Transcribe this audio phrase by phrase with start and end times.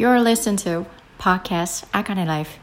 [0.00, 0.86] You're listening to
[1.18, 2.58] Podcast Akane Life.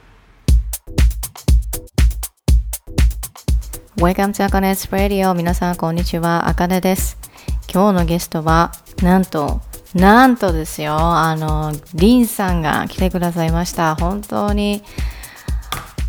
[3.98, 5.36] Welcome to Akane's Radio.
[5.36, 6.50] 皆さん、こんにちは。
[6.50, 7.16] あかねです。
[7.72, 8.72] 今日のゲストは、
[9.04, 9.62] なんと、
[9.94, 13.94] なんとですよ、あの、リンさんが来てくださいました。
[13.94, 14.82] 本当に、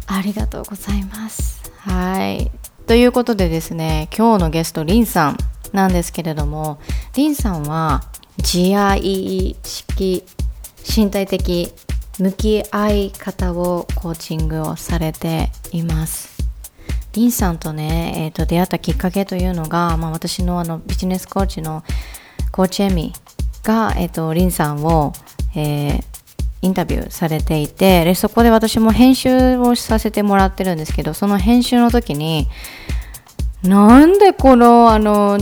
[0.06, 1.60] ありがとうございます。
[1.80, 2.50] はい。
[2.86, 5.36] ということでですね、今日のゲスト、リンさん
[5.74, 6.78] なんですけれども、
[7.16, 8.04] リンさんは、
[8.38, 10.24] GIE 式
[10.88, 11.72] 身体的
[12.18, 16.38] 向き合い方をコーチングをされています。
[17.12, 21.82] リンさんとね、えーと、出会ったきっかけというのが、まあ、私のあのビジネスコーチの
[22.52, 23.12] コーチエミ
[23.64, 25.12] が、えーと、リンさんを、
[25.56, 26.04] えー、
[26.62, 32.46] インタビューされていてでそこで私も編集をさせてもらってるんですけどその編集の時に
[33.62, 35.38] なんでこのあの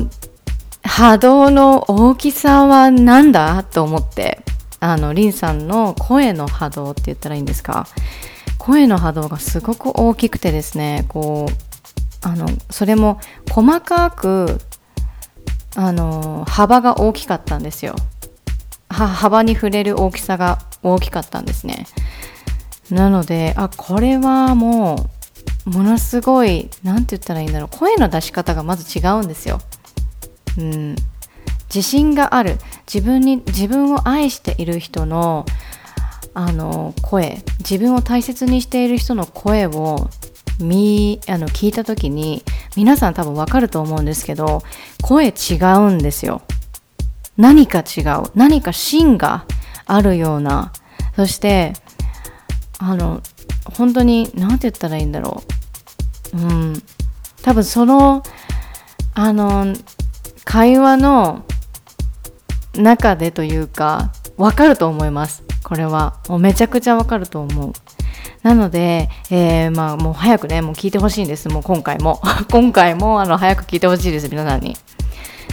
[0.83, 3.65] 波動の大きさは何だ？
[3.65, 4.41] と思って
[4.81, 7.87] あのリンさんの声の波動って言ったらいいんですか？
[8.59, 14.59] 声の波動がすごく大きくてですねこうあのそれも細かく
[15.77, 17.95] あの幅が大きかったんですよ。
[18.89, 21.87] 幅に触れる大きさが大きかったんですね。
[22.91, 25.11] なのであこれはも
[25.67, 27.69] うものすごい何て言ったらいいんだろう。
[27.71, 29.61] 声の出し方がまず違うんですよ。
[30.59, 30.97] うん。
[31.75, 32.59] 自信がある
[32.93, 35.45] 自分に自分を愛している人の
[36.35, 40.11] あの声自分を大切にしている人の声を
[40.61, 42.43] 見あの聞いた時に
[42.77, 44.63] 皆さん多分わかると思うんですけど
[45.03, 46.43] 声違うんですよ。
[47.37, 48.31] 何か違う。
[48.35, 49.47] 何か芯が
[49.87, 50.73] あるような。
[51.17, 51.73] そして
[52.79, 53.23] あの
[53.65, 55.43] 本当に何て言ったらいいんだろ
[56.35, 56.37] う。
[56.39, 56.83] うん。
[57.43, 58.23] 多分その
[59.15, 59.75] あの
[60.45, 61.45] 会話の
[62.77, 65.43] 中でというか分かると思います。
[65.63, 66.19] これは。
[66.29, 67.73] もうめちゃくちゃ分かると思う。
[68.43, 71.49] なので、えー、まあもう早くねもう聞いてほしいんです。
[71.49, 72.21] もう今回も。
[72.51, 74.77] 今回もあの早く聞いてほしいです皆さんに。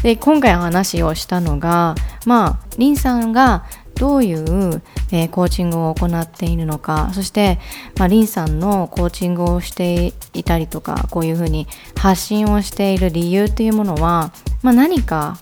[0.04, 3.64] で今回話をしたのがまあリンさんが
[3.96, 4.82] どういう、
[5.12, 7.12] えー、コーチングを行っているのか。
[7.14, 7.60] そして、
[7.98, 14.32] まあ、リンさんのコーチングをしていたりとかこういうふうに発信をしている理由っていうものは、
[14.62, 15.38] まあ、何か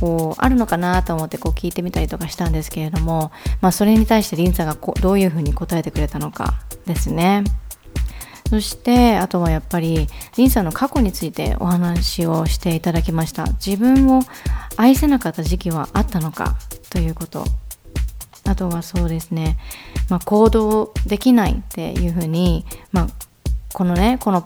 [0.00, 3.30] こうあるのかなと思ってこう聞いてみたりとかしたんですけれども、
[3.60, 6.54] まあ、それに対してリンさんがこどういうふうに答えてくれたのか
[6.86, 7.44] ですね。
[8.48, 13.44] そしてあとはやっぱりリンさんの過去についてお話をしていただきました。
[13.64, 14.22] 自分を
[14.76, 16.56] 愛せなかった時期はあったのか？
[16.90, 17.44] ということ。
[18.46, 19.58] あとはそうですね、
[20.08, 23.06] まあ、行動できないっていうふうに、まあ、
[23.72, 24.42] このねこの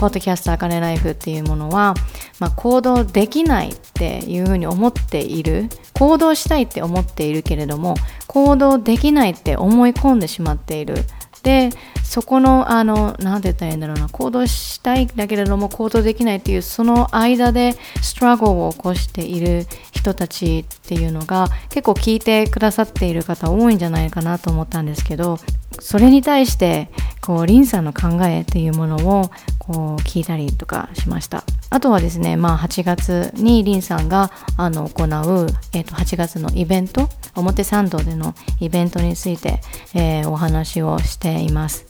[0.00, 1.92] ポッドキャストあかねライフっていうものは、
[2.38, 7.96] まあ、行動できないっていうふうに思っている行動したいって思っているけれども
[8.26, 10.94] 行動できないって思い込んでしまっている。
[11.42, 11.70] で
[12.04, 25.38] そこのあの何て言ったらいいんだろうな行動したいんだけれども行動できないっていうその間でストラゴルを起こしている人たちっていうのが結構聞いてくださっている方多いんじゃないかなと思ったんですけど
[25.78, 26.88] それに対して
[27.20, 31.44] こうリンさんの考えっていうものをこう聞いたりとかしました。
[31.72, 39.60] あとはですね、まあ、8月にリンさんがあの行う、えー、と8月のイベント表参道でのイベントについて、
[39.94, 41.86] えー、お話をしてています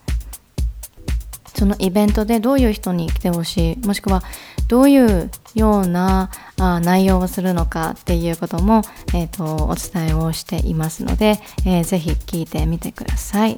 [1.55, 4.23] そのイベントでどういう人に来てほしいもしくは
[4.69, 13.57] どういうようなあ内容をするのかっていうことも、えーと、お伝えをしていますので、えー、ぜひ聞いてみてください。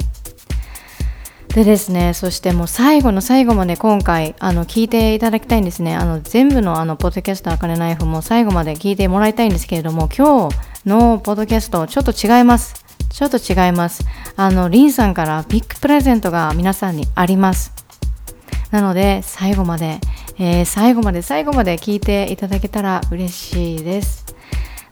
[1.48, 5.94] でですね、そしてもう最後の最後まで今回あの聞いていただきたいんですね。
[5.94, 10.56] あの全部のあのポッドキャストあかねナイフも最後まで聞いてもらいたいんですけれども、今日
[10.87, 12.82] のポッドキャストちょっと違います。
[13.12, 14.04] ちょっと違います。
[14.36, 17.72] あの、リンさんからビッグプレゼントが皆さんにあります。
[18.70, 19.98] なので、最後まで、
[20.38, 24.24] えー、最後まで最後まで聞いていただけたら嬉しいです。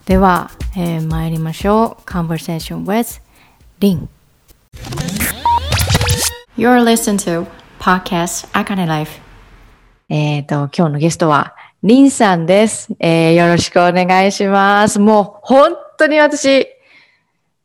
[0.04, 2.03] では、えー、参りましょう。
[2.03, 3.22] Conversation with
[3.78, 4.08] リン。
[6.58, 7.46] You're listening to
[7.78, 9.19] Podcast Akane Life。
[10.11, 13.34] えっ、ー、と、今日のゲストは、リンさんです、えー。
[13.34, 14.99] よろしくお願いします。
[14.99, 16.66] もう、本当に私、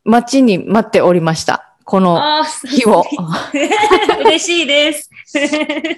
[0.06, 1.74] 待ちに待っておりました。
[1.84, 2.20] この
[2.68, 3.04] 日を。
[4.20, 5.10] 嬉しいです。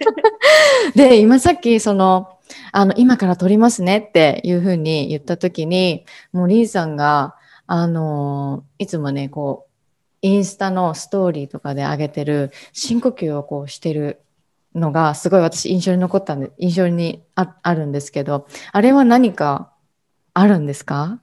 [0.94, 2.28] で、今さっき、その、
[2.72, 7.34] あの、今から撮りますねっていうふうに言ったときに、もうリンさんが、
[7.66, 9.69] あの、いつもね、こう、
[10.22, 14.20] インスタのストーリーとかで上げてる深呼吸をこうしてる
[14.75, 19.70] のがすごい私印象に残ったんで印象にああるんですけどあれは何か
[20.34, 21.20] あるんですか？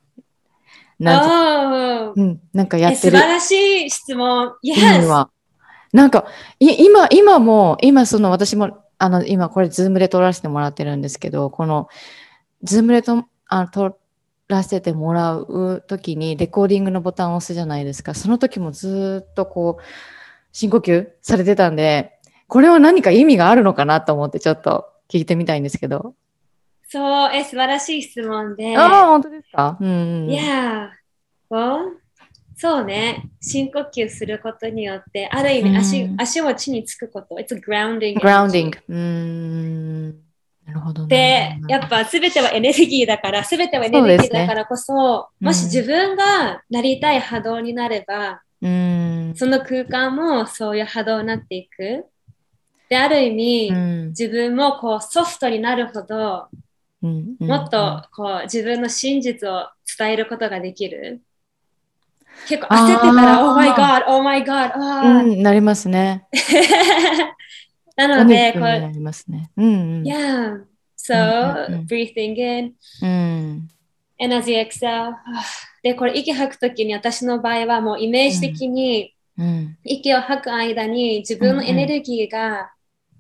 [1.00, 3.18] なんうん、なんかやってる。
[3.18, 4.54] 素晴らしい質問。
[4.64, 5.06] Yes!
[5.06, 5.30] は。
[5.92, 6.26] なんか、
[6.60, 11.90] い今、今も、今その私も、あの、今これ Zoom で撮らせてもらってるんですけど、この、
[12.64, 13.98] Zoom でとあ撮
[14.48, 18.14] らせてもらうときにレコーディングのボタンを押すじゃないですか。
[18.14, 19.84] その時もずっとこう、
[20.54, 26.16] 深呼吸されてたんで、これは何か意味があるのかなと思ってちょっと聞いてみたいんですけど。
[26.88, 28.78] そう、え、素晴らしい質問で。
[28.78, 29.78] ああ、本当ですか？
[29.80, 30.30] うん。
[30.30, 30.92] いや、
[32.58, 33.30] そうね。
[33.42, 37.36] 深呼吸することによって、ある意味足、うん、足を地につくこと。
[37.36, 38.18] It's a grounding.
[38.18, 38.72] Grounding.
[38.88, 40.10] うん。
[40.66, 41.60] なるほど、ね。
[41.68, 52.06] で、やっぱ全てはエネルギーだから、全てはエネルギーだからこそ、ね、もし自分がなりたい波動になれば、うん、その空間もそういう波動になっていく。
[52.88, 56.48] で、ある意味、うん、自分もこうソフトになるほど、
[57.40, 59.68] もっとこう自分の真実を
[59.98, 61.22] 伝えることができる。
[62.48, 66.28] 結構焦ってたら、Oh my God, Oh my God, あ、うん、なりますね。
[67.96, 69.50] なので、こう、なりますね。
[69.56, 70.04] うん、うん。
[70.04, 70.64] Yeah,
[70.98, 73.70] so、breathing in、うん、
[74.20, 75.14] and as you exhale
[75.82, 79.14] で、これ息吐くときに私の場合はもうイメージ的に、
[79.84, 82.72] 息を吐く間に自分のエネルギーが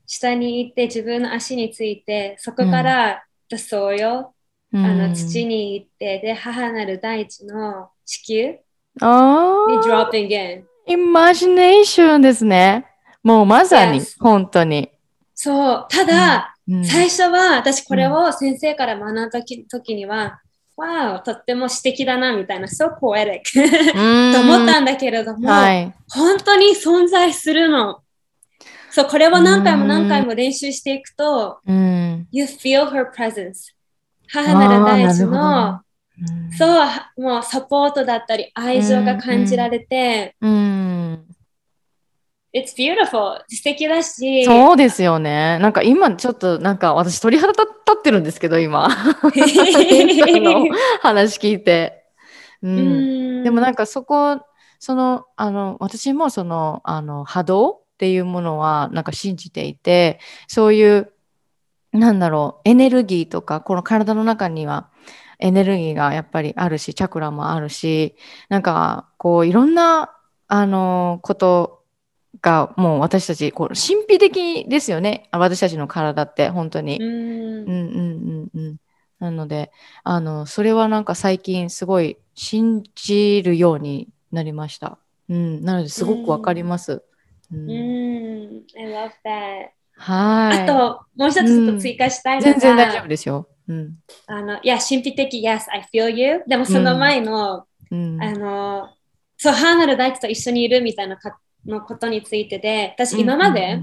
[0.07, 3.23] 下に行って自分の足についてそこから
[3.57, 4.33] そうよ。
[4.73, 8.59] あの土に行って、で、母なる大地の地球に
[8.99, 10.65] dropping in。
[10.87, 12.85] イマジネーションですね。
[13.23, 14.15] もうまさに、yes.
[14.19, 14.91] 本当に。
[15.33, 15.87] そう。
[15.89, 20.41] ただ、うん、最初は私これを先生から学んだ時時には、
[20.75, 23.41] わ、う、とっても素敵だなみたいな、so poetic
[24.33, 28.01] と思ったんだけれども、はい、本当に存在するの。
[28.95, 33.73] そう、これを何回も何回も練習していくと、うん、You feel her presence.
[34.29, 35.81] 母なる大地の、
[36.57, 36.65] そ
[37.17, 41.25] う、もうサポートだったり愛情が感じられて、うん、
[42.53, 43.41] It's beautiful.
[43.49, 44.45] 素敵だし。
[44.45, 45.59] そうですよね。
[45.59, 47.63] なんか今ちょっとなんか私鳥肌立
[47.99, 48.87] ってるんですけど今。
[50.39, 50.67] の
[51.01, 52.05] 話聞いて。
[52.63, 54.39] うん、でもなんかそこ、
[54.79, 61.11] その、あの、私もその、あの、波動っていうものはなんか信じていてそういう
[61.93, 64.89] なんだろうエネルギーとかこの体の中には
[65.39, 68.15] エネルギーがやっぱりあるしチャクラもあるし
[68.49, 70.13] なんかこういろんな
[70.47, 71.83] あのこと
[72.41, 76.97] がもう私たちこう神秘的ですよね私たちの体って本当に。
[76.99, 78.75] うんうんうんうん
[79.17, 79.71] なので
[80.03, 84.99] あのそれはなんか最近すごい信じるようになりました。
[85.29, 87.01] うん、なのですごくわかります。
[87.51, 89.69] うん、I love that.
[89.97, 90.63] はい。
[90.63, 93.47] あと、もう一つと追加したいのが、全然大丈夫ですよ。
[93.67, 93.95] うん、
[94.27, 96.43] あの、いや、神秘的、Yes, I feel you.
[96.47, 98.89] でもその前の、うん、あの、
[99.37, 103.81] そう、ハーナル大地と一緒にいるみたいなかのことについてで、私今まで、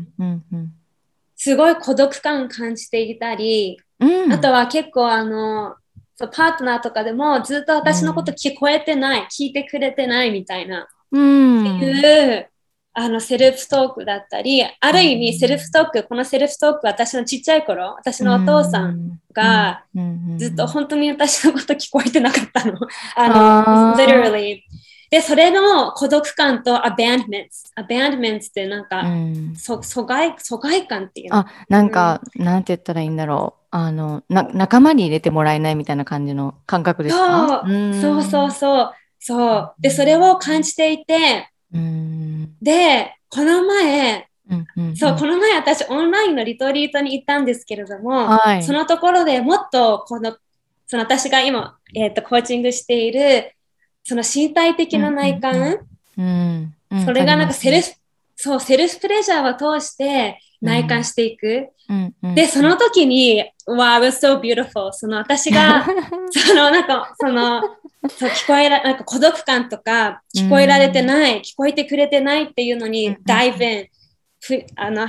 [1.37, 5.77] すごい孤独感感じていたり、うん、あとは結構あの、
[6.15, 12.51] そうパートナーとかでもずっと私のこと聞こえてない、聞いてくれてないみたいな、うん、っていう
[12.95, 19.85] あのセルフトークだったり、ある意味セルフトーク、このセルフトーク私のちっちゃい頃、私のお父さんが
[20.37, 22.75] ずっと本当に私のこと聞こえてなかったの。
[23.17, 24.61] あの、literally。
[25.11, 27.49] で、それの孤独感と abandonment。
[27.79, 29.05] abandonment ってなんか、
[29.57, 33.63] そ疎外、疎外感っていうあ、なんか、うん、なんて言ったらいいんだろう。
[33.71, 37.63] あの、な、仲間に入れてもらえないみたいな感じの感覚ですか？
[38.01, 38.93] そうそうそう。
[39.19, 39.75] そう。
[39.79, 41.52] で、それを感じていて、
[42.61, 50.37] で、この前、うんうんうん、そう、この前私オンラインのリトリートに行ったんですけれども、はい、そのところでもっとこの、
[50.87, 53.55] その私が今、えーと、コーチングしている、
[54.05, 55.87] その身体的な内観、
[56.19, 57.93] うんうん、それがなんかセルフ、
[58.43, 61.69] そう、セルフプレジャーを通して内観していく。
[62.35, 64.91] で、その時に、wow, it was so beautiful.
[64.91, 65.87] その私が、
[66.31, 67.63] そのなんか、その、
[68.09, 73.87] そう聞こえら、なんか孤独感とか、聞こえられてない、うん、聞こえてくれてないっていうのに、ダイブイン、
[74.41, 75.07] ふあの、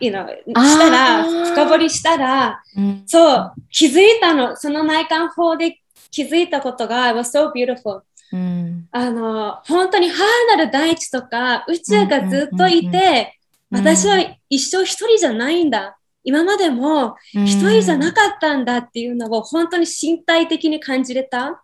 [0.00, 5.80] you know、したら、深掘りしたら、うん、そう、気づいたの、その内観法で
[6.10, 8.00] 気づいたことが、it was so beautiful。
[8.34, 10.24] うん、あの、本当に母
[10.56, 13.38] なる大地とか宇宙がずっといて、
[13.70, 14.18] 私は
[14.50, 15.96] 一生一人じゃないんだ。
[16.24, 21.62] 今までも一人じゃなかったんだっていうのを本当に身体的に感じれた。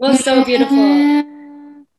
[0.00, 1.46] was so beautiful.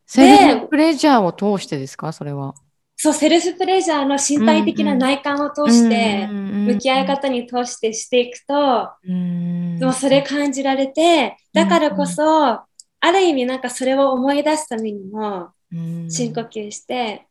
[0.05, 2.12] セルフプレジャーを通してですか？
[2.12, 2.55] それは。
[2.96, 12.62] そう、セルフプレジャーの身体的な内観を通して、向き合い方に通してしていくと、でもそれ感じられて、だからこそ、
[13.03, 15.50] あある意味なんかそれを思い出すためにも、
[16.07, 17.27] 深呼吸して、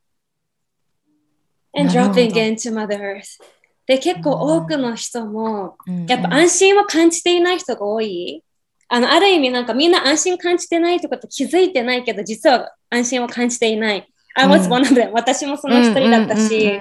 [1.74, 3.38] and dropping into Mother Earth。
[3.86, 8.44] で、結構多くの人も、やっぱ安心を感じていない人が多い。
[8.88, 14.06] あの、ある意味なんかみんな安心感じてないってこと気づいてないけど、実は安心を感じていない。
[14.34, 15.10] I was one of them.
[15.12, 16.80] 私もその一人だったし。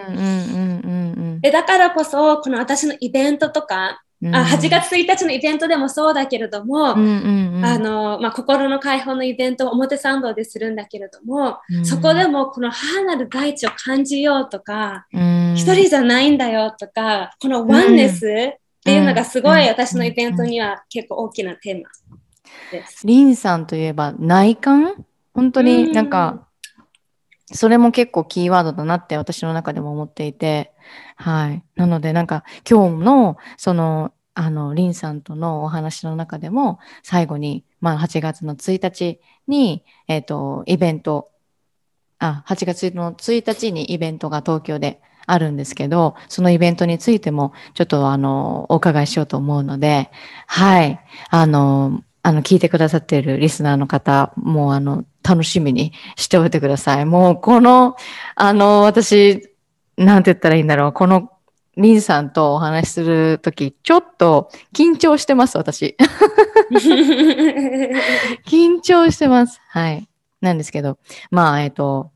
[1.39, 21.89] で、だからこそ、この私のイベントとか、あ8月1日のイベントでもそうだけれども、あのまあ、心の解放のイベントを表参道でするんだけれども、うん、そこでもこの母なる大地を感じようとか、うん、一人じゃないんだよとかこのワンネスっていうのがすごい私のイベントには結構大きなテーマ
[22.71, 23.05] です。
[23.05, 25.05] リンさんといえば内観？
[25.33, 26.47] 本当になんか、
[27.53, 30.70] それも結構キーワードだなって私の中でも思っていて、
[31.15, 31.63] はい。
[31.75, 41.31] なのでなんか今日のその、あの、リンさんとのお話の中でも最後に、まあ8月の1日に、えっ、ー、と、イベント、
[42.19, 50.09] あ、8月の1日にイベントが東京であるんですけど、そのイベントについてもちょっとあの、お伺いしようと思うので、
[50.47, 50.99] はい。
[51.29, 57.05] あの、あの、聞いてくださっているリスナーの方、もうあの、楽しみにしておいてください。
[57.05, 57.95] もうこの、
[58.35, 59.50] あの、私、
[60.05, 60.93] なんて言ったらいいんだろう。
[60.93, 61.31] この、
[61.77, 65.95] リンさんとお話しするとき、ちょっと緊張してます、私。
[68.45, 69.61] 緊張してます。
[69.69, 70.07] はい。
[70.41, 70.97] なんですけど、
[71.29, 72.11] まあ、えっ、ー、と、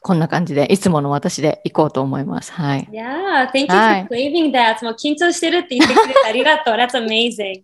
[0.00, 2.52] こんな感じで、いつもの私で行こうと思います。
[2.52, 2.88] はい。
[2.92, 4.84] Yeah, thank you for claiming that.
[4.84, 6.74] もう緊張してるって言ってくれてありがとう。
[6.74, 7.62] That's amazing.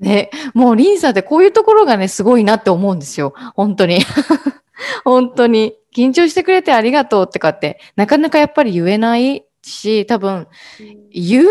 [0.00, 3.34] ね、もうリンさんってこういうところがね、すごいなって思うんですよ。
[3.54, 4.00] 本当に。
[5.04, 5.74] 本当に。
[5.94, 10.48] 緊張してくれてありがとうってかって、なかなかやっぱり言えないし、多分、
[11.10, 11.44] 言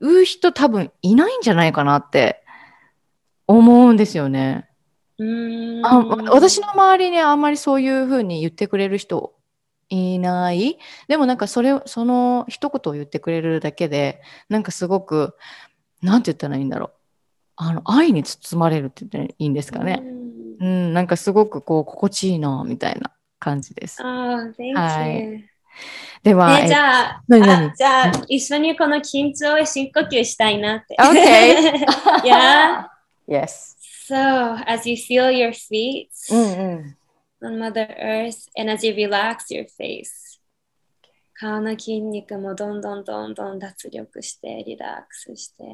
[0.00, 2.42] う人多分いないんじゃないかなって
[3.46, 4.68] 思うんですよね。
[5.84, 5.98] あ
[6.30, 9.34] 私の周りにあんまりそういうふうに言ってくれる人
[9.90, 10.78] いない。
[11.08, 15.36] でもなんかそれ、その一言を言ってくれるだけで、なんかすごく、
[16.00, 16.92] なんて言ったらいいんだろう。
[17.56, 20.02] あの愛に包まれるって言っていいんですかね。
[20.60, 24.00] うん、なんかすごくこう心地いいなみたいな感じです。
[24.00, 25.50] ああ、thank you、はい。
[26.22, 30.94] では、ね、じゃああ、じゃあ一緒にこの緊張を深呼吸したいなって。
[31.00, 31.84] Okay.
[32.22, 32.86] yeah.
[33.26, 33.76] Yes.
[34.06, 40.38] So, as you feel your feet、on Mother Earth and as you relax your face,
[41.34, 45.64] 顔の筋肉もどんどんどんどん脱力してリラックスして。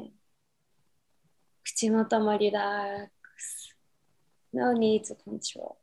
[1.63, 3.75] 口元もリラックス。
[4.53, 5.75] No need to control.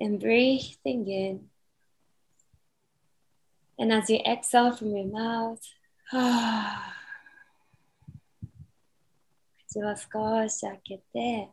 [0.00, 1.48] And breathing in.
[3.78, 5.60] And as you exhale from your mouth,
[9.68, 11.50] 口を少し開けて、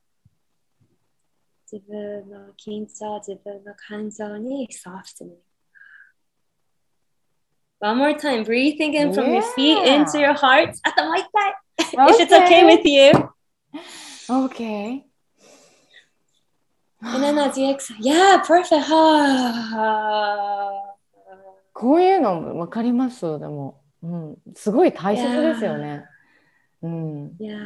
[1.72, 5.36] 自分の緊張、自分の感情に softening.
[7.82, 10.74] One more time, breathing in from your feet into your heart.
[10.84, 11.54] あともう一回。
[11.78, 13.12] if it's okay with you.
[14.30, 15.06] Okay.
[17.03, 18.85] And then as you exhale, yeah, perfect.
[21.73, 23.39] こういうの分かります？
[23.39, 26.05] でも、うん、すごい大切ですよね。
[26.83, 27.37] うん。
[27.39, 27.59] いや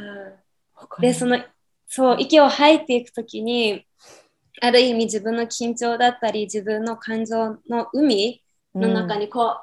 [0.99, 1.37] で、その、
[1.87, 3.85] そう、息を吐いていくときに、
[4.61, 8.41] ある意味自分の緊張だったり、自分の感情の海
[8.73, 9.57] の中にこ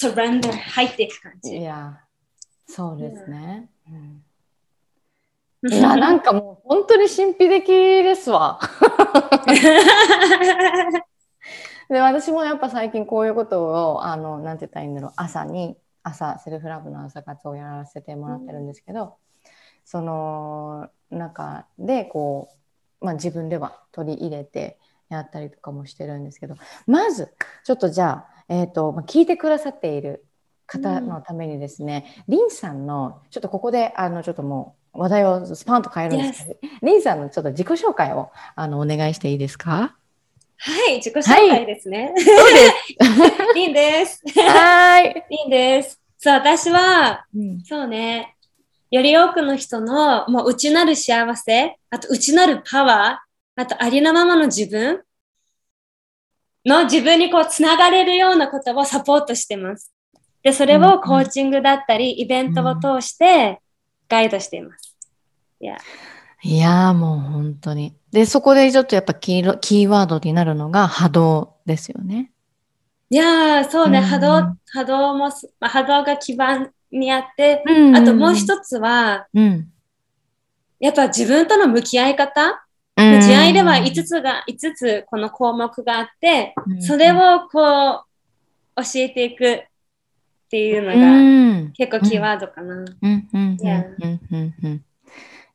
[0.00, 1.58] う、うん、surrender 入っていく感じ。
[1.58, 2.00] いや、
[2.66, 3.68] そうですね。
[3.90, 4.24] うん、
[5.70, 8.58] いや、なんかもう本当に神秘的ですわ。
[11.88, 19.10] で私もやっぱ最近こういうことをあのなんて言ったらいいんだろう朝に朝セルフラブの朝活をやらせてもらってるんですけど、うん、
[19.84, 22.48] その中でこ
[23.00, 24.78] う、まあ、自分では取り入れて
[25.10, 30.24] やったりとかもしてるんですけどまずちょっとじゃあ、えーとまあ、聞いてくださっている
[30.66, 39.96] 方のためにですね、リンさんのちょっとここであのちょっともう話題をスパンと変えるんですけど.リンさんのちょっと自己紹介をあのお願いしていいですか？
[40.58, 42.12] はい、自己紹介ですね。
[42.14, 43.54] はい、そうです。
[43.54, 44.22] リンです。
[44.36, 45.26] はい。
[45.28, 46.00] リンです。
[46.18, 48.36] そう、私は、うん、そうね、
[48.90, 55.02] より多くの人のもう内なる幸せ、あと内なるパワー、あとありのままの自分
[56.64, 59.92] の自分にこうつながれるようなことをサポートしてます。
[60.44, 63.61] で、それをコーチングだったり、イベントを通して
[64.12, 64.94] ガイドしています。
[65.58, 65.78] いや。
[66.42, 67.94] いやもう本当に。
[68.10, 72.30] で、そこでちょっとやっぱキーキーワードになるのが波動ですよね。
[73.08, 79.70] いやそうね、うん、波動、波動も、波動が基盤にあって、うん、あともう一つは、うん、
[80.78, 82.66] やっぱ自分との向き合い方、
[82.96, 88.04] 慈愛では5つが、5つこの項目があって、それをこ
[88.76, 89.64] う、教えていく
[90.52, 92.84] っていうのが結構キーワードかな。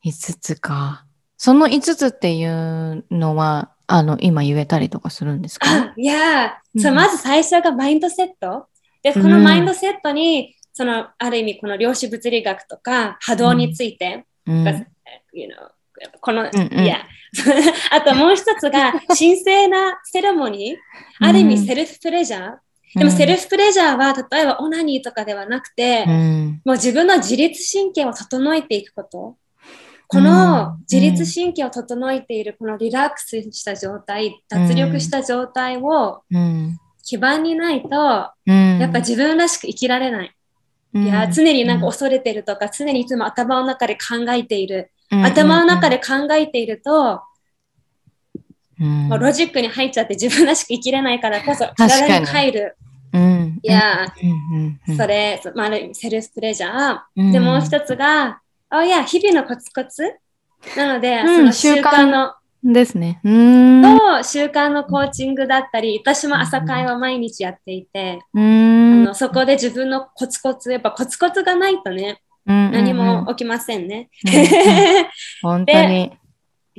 [0.03, 1.05] 5つか。
[1.37, 5.43] その5つっていうのは、あの、今言えたりとかするん。
[5.43, 8.69] ですかいや、そうまず最初がマインドセット。
[9.03, 14.25] で、このマインドセットに、その、ある意味、この量子物理学とか波動について、
[16.21, 17.05] この、いや、
[17.91, 20.75] あともう一つが、神聖なセレモニー、
[21.19, 22.57] ある意味セルフプレジャー。
[22.97, 29.37] でもセルフプレジャーは、例えばオナニーとかではなくて、うん、もう自分の自律神経を整えていくこと。
[30.09, 36.23] この自律神経を整えている、このリラックスした状態、脱力した状態を
[37.03, 40.33] 基盤にないと、やっぱ自分らしく生きられない。
[40.93, 44.91] いや、常になんか恐れてるとか、常にいつも頭の中で考えている。
[45.09, 47.21] 頭の中で考えていると、
[48.79, 52.77] ロジックに入っちゃって自分らしく生きれないからこそ体に入る。
[53.61, 54.13] いや、
[54.95, 57.31] それ、まあ、セルフプレジャー。
[57.31, 60.03] で、もう一つが、あ、いや、日々のコツコツ。
[60.75, 62.33] なので、その習慣の。
[62.63, 63.21] ですね。
[63.23, 74.09] と、習慣のコーチングだったり、私も朝会は毎日やっていて、あのそこで自分のコツコツ、やっぱコツコツがないとね、何も起きませんね。
[75.41, 76.11] 本当に。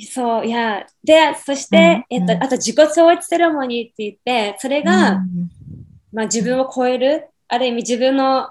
[0.05, 4.17] そう、いや、で、そして、えっと、あと自己超越セレモニーって言っ
[4.53, 5.21] て、それが、
[6.13, 8.49] まあ自分を超える、ある意味自分の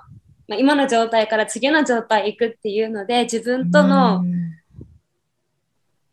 [0.48, 4.24] まあ、今の状態から次の状態行くっていうので、自分との、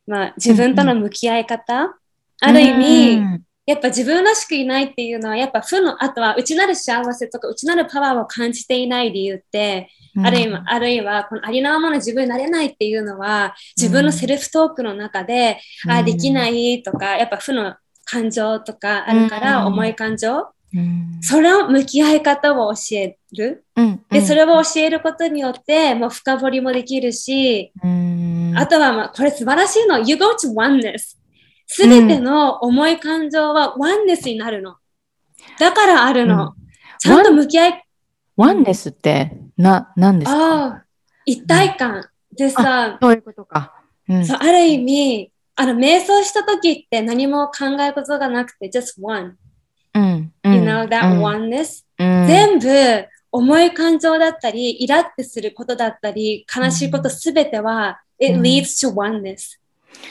[0.06, 1.96] まあ、自分との向き合い方、
[2.40, 9.88] ある意味、やっぱ自分らしくいないっていうのは、やっぱ負の、あとは内なる幸せとか内なるパワーを感じていない理由って、
[10.22, 20.53] あるいは、あるいは、このありのままの自分になれないっていうのは、自分のセルフトークの中で、あ、できないとか、やっぱ負の感情とかあるから、重い感情
[21.20, 23.64] それを向き合い方を教える、
[24.10, 27.72] でそれを教えることによってもう深掘りもできるし、
[28.56, 30.00] あとは、まあ、これ素晴らしいの。
[30.00, 31.16] You go to oneness
[31.66, 34.76] すべての重い感情は oneness になるの。
[35.58, 36.54] だからあるの、
[36.98, 37.84] ちゃんと向き合い。
[38.36, 40.64] Oneness ってな何ですか？
[40.64, 40.84] あ
[41.24, 42.04] 一体感
[42.36, 43.74] でさ、そういうことか、
[44.08, 49.36] そうある意味あの瞑想した時って何も考えることがなくて just one うん、
[49.94, 59.58] you know, that oneness、全部重い感情だったり、イラってすることだったり、悲しいことすべては、it leads to oneness.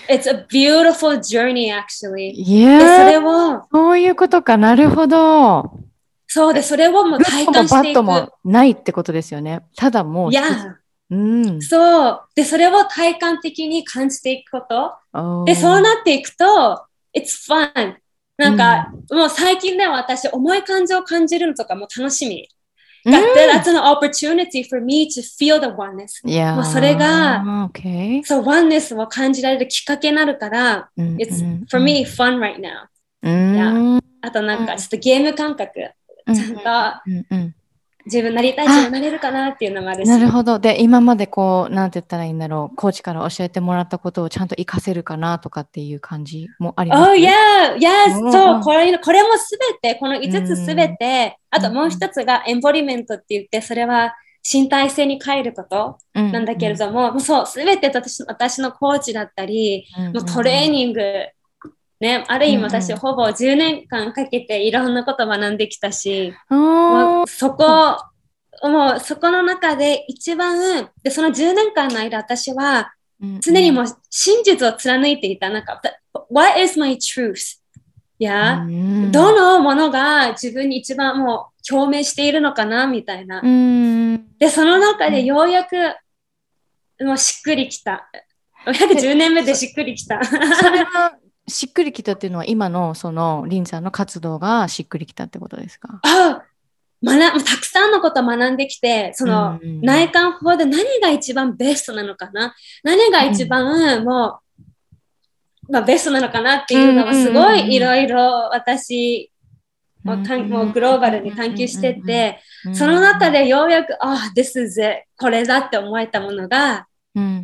[0.09, 2.33] It's a beautiful journey, actually.
[2.35, 5.79] Yeah, それを、そういうことかなるほど。
[6.27, 8.01] そうで、それをもう体感していく。
[8.01, 9.61] もないってことですよね。
[9.75, 10.31] ただもう。
[10.31, 10.43] いや、
[11.11, 12.21] うん、そう。
[12.35, 15.45] で、それを体感的に感じていくこと。
[15.45, 17.95] で、そうなっていくと、it's fun.
[18.37, 22.47] なんか、うん、もう最近では私、重い感情を感じるのとかも楽しみ。
[23.05, 26.21] うん、That's an opportunity for me to feel the oneness.
[26.25, 26.55] Yeah.
[26.55, 27.43] もうそれが、
[27.73, 28.23] okay.
[28.23, 32.87] そう、oneness を感じられるきっかけになるから、うん、It's for me fun right now.
[33.23, 34.01] うん、yeah.
[34.21, 37.53] あとなんか、ちょっとゲーム感覚、ちゃんと、
[38.05, 40.09] 自分なりたい自分なれるかなっていうのもあるし。
[40.09, 40.59] なるほど。
[40.59, 47.01] で、今までこう、なんて言ったらいいんだろう、コーチから教えてもらったことをちゃんと活かせるかなとかっていう感じもあります？
[47.03, 48.31] か、oh, yeah, yes!
[48.31, 61.01] そう、これ、これもすべて、この5つすべて、あともう一つがエンボリメントって言って、それは身体性に変えることなんだけれども、うんうん、そう、すべて私私のコーチだったり、うんうん、もうトレーニング、
[62.03, 67.97] ね、ある意味私、ほぼ10年間かけていろんなこと学んできたし、もうそこ、
[68.61, 72.93] もうそこの中で一番、でその10年間の間私は
[73.39, 75.49] 常にもう真実を貫いていた。
[75.49, 75.81] なんか、
[76.29, 77.59] What is my truth?
[78.19, 78.65] いや、
[79.11, 82.85] どのものが自分に一番もう共鳴しているのかな？
[82.85, 83.41] みたいな。
[84.37, 85.75] で、その中でようやく、
[87.01, 88.09] もうしっくりきた。
[88.65, 90.21] 約10年目でしっくりきた。
[90.23, 91.17] それは
[91.53, 96.01] しっくりきたっていうのは今のそのリンさんの活動がしっくりきたってことですか？
[96.03, 96.43] あ
[97.05, 102.55] 学たくさんのことを学んできて、その内観法で何が一番ベストなのかな？
[102.83, 104.39] 何が一番も
[105.67, 109.29] う、まあ、ベストなのかなっていうのはすごいいろいろ私
[110.03, 112.39] もうもうグローバルに探求してて、
[112.73, 116.87] その中でようやく、ああ、this is it これだって思えたものが、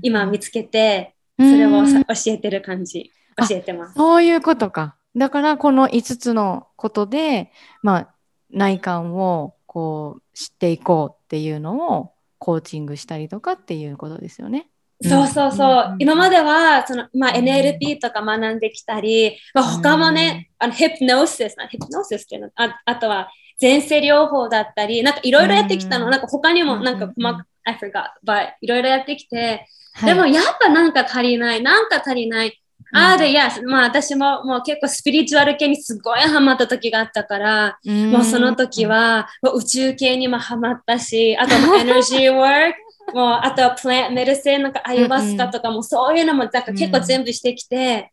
[0.02, 1.90] 今見つけて、それを教
[2.28, 3.12] えてる感じ。
[3.48, 3.94] 教えてます。
[3.96, 4.96] そういうことか。
[5.16, 8.16] だからこの5つのことで、まあ、
[8.52, 14.70] 内観をこう知っていこうっていうのをコーチングしたりとかっていうことですよね。
[15.02, 15.96] そうそうそう。
[16.00, 23.30] 今までは、その、まあ、NLP とか学んできたり、まあ、他もね、あの、ヒプノシス、ヒプノシスっていうの、ああとは、
[23.62, 29.68] 前世療法だったり、なんかいろいろやってきたの、なんか他にもなんか細か、I forgot, but いろいろやってきて、
[30.04, 32.62] でもやっぱなんか足りない、なんか足りない。
[32.94, 37.80] ああ、で、いや、まあ私ももう結構スピリチュアル系にすごいハマった時があったから、
[38.12, 48.12] もうその時はもう宇宙系にもハマったし、あと エネルギーワーク、もうあとはプレンメルセンなんかアイバスカとかもそういうのもなんか結構全部してきて、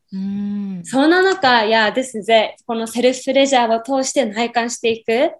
[0.84, 5.32] そんな中、いや、ですぜ、このセルフプレジャーを通して内観していく、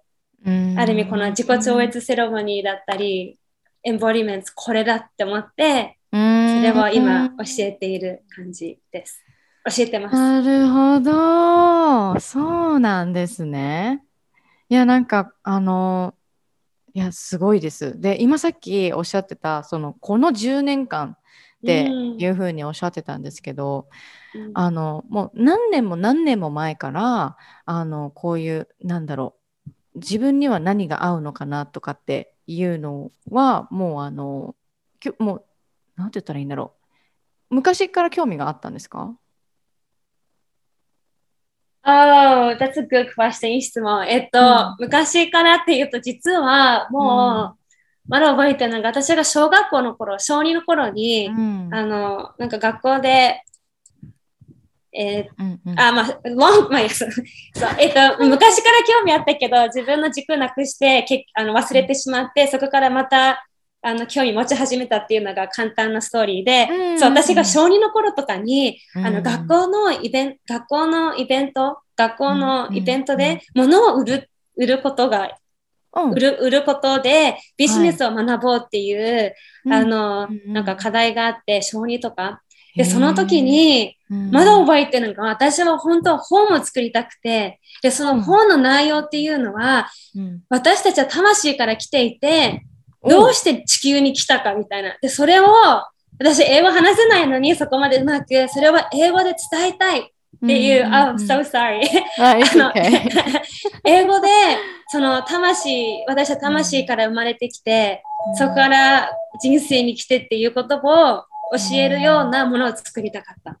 [0.79, 3.37] ある意味この自己超越セレモニーだったり、
[3.83, 9.23] エンボリメントこれだって思って、それを今教えている感じです。
[9.69, 10.15] 教えてます。
[10.15, 10.99] なるほ
[12.15, 12.19] ど。
[12.19, 14.03] そうなんですね。
[14.69, 16.13] いや、なんか、あの、
[16.93, 17.99] いや、すごいです。
[17.99, 21.17] で、今さっきおっしゃってた、その、この10年間っ
[21.65, 23.87] ていうふうにおっしゃってたんですけど、
[24.33, 29.35] うん、あの、もう何年も何年も前から、あの、こういう、なんだろ
[29.95, 34.55] う、自分には何が合うのかなとかっていうのは、もう、あの、
[35.19, 35.45] もう、
[35.95, 36.73] なんて言ったらいいんだろ
[37.49, 37.55] う。
[37.55, 39.15] 昔から興味があったんですか？
[41.89, 43.61] Oh, that's a good question.
[43.61, 44.05] 質問。
[44.07, 47.57] えっと、うん、昔からっていうと、実はもう、
[48.05, 53.41] うん、まだ覚えてるのが、私が小学校の頃、小2の頃に、うん、あの、なんか学校で、
[54.91, 57.09] えーうんうん、あ、まあ、ロン、まあ、そう、
[57.79, 63.47] えっと、昔から興味あったけど、自分の軸なくして、けあの忘れてしまって、そこからまた、
[63.81, 75.37] あの興味持ち始めたっていうのが簡単なストーリーで、うん、そう私が小2の頃とかに、うん、あの学校のイベント、学校のイベント、学校のイベントで物を売る、売ることが、
[75.93, 79.33] 売る、売ることでビジネスを学ぼうっていう、
[79.69, 82.41] はい、あの、なんか課題があって、小2とか。
[82.75, 89.89] で、その時に、まだ覚えてるのが、私は本当本を作りたくて、で、その本の内容っていうのは、
[90.49, 92.63] 私たちは魂から来ていて、
[93.09, 94.97] どうして地球に来たかみたいな。
[95.01, 95.45] で、それを、
[96.19, 100.03] 私、英語話せないのに、そこまでうまく、それは英語で伝えたいっ
[100.45, 101.81] ていう、あ、I'm so sorry
[103.83, 104.27] 英語で、
[104.87, 108.03] その魂、私は魂から生まれてきて、
[108.37, 109.09] そこから
[109.41, 110.79] 人生に来てっていうことを
[111.55, 113.57] 教えるようなものを作りたかった。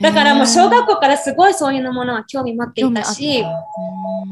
[0.00, 3.42] だからもう小学校からすごいそういうものは興味持っていたし、い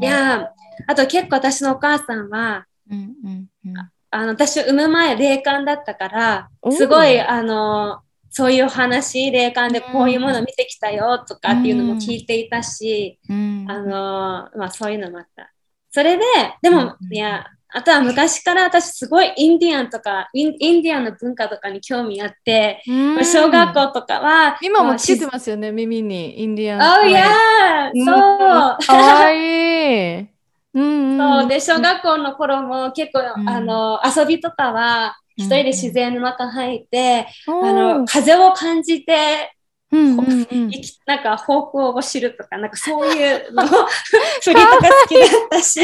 [0.01, 0.51] や、
[0.87, 3.73] あと結構私のお母さんは、うんうんうん
[4.11, 15.51] あの、私産む前霊感だったから、すごい、あの、そういう話、霊感でこういうもの見てきたよとかっていうのも聞いていたし、うん、あの、まあそういうのもあった。
[15.89, 16.23] それで、
[16.61, 24.57] でも、うん、いや、あとは昔から私すごいインディアンとか、インインディアンの文化とかに興味あって、うん、小学校とかは。
[24.61, 27.03] 今も聞いてますよね、耳に、インディアン。
[27.03, 28.05] Oh yeah!
[28.05, 28.85] そう。
[28.85, 30.27] かわいい。
[30.73, 31.47] うんそう。
[31.47, 39.55] で小学校の頃も結構、うん、あの遊びとかは一人で自然の中入って、うん、あの風を感じて
[39.91, 40.71] うんうんうん、
[41.05, 43.63] なんか方向を知るとか、なんかそういうの、
[44.41, 45.83] 振りとか好きだったし、あ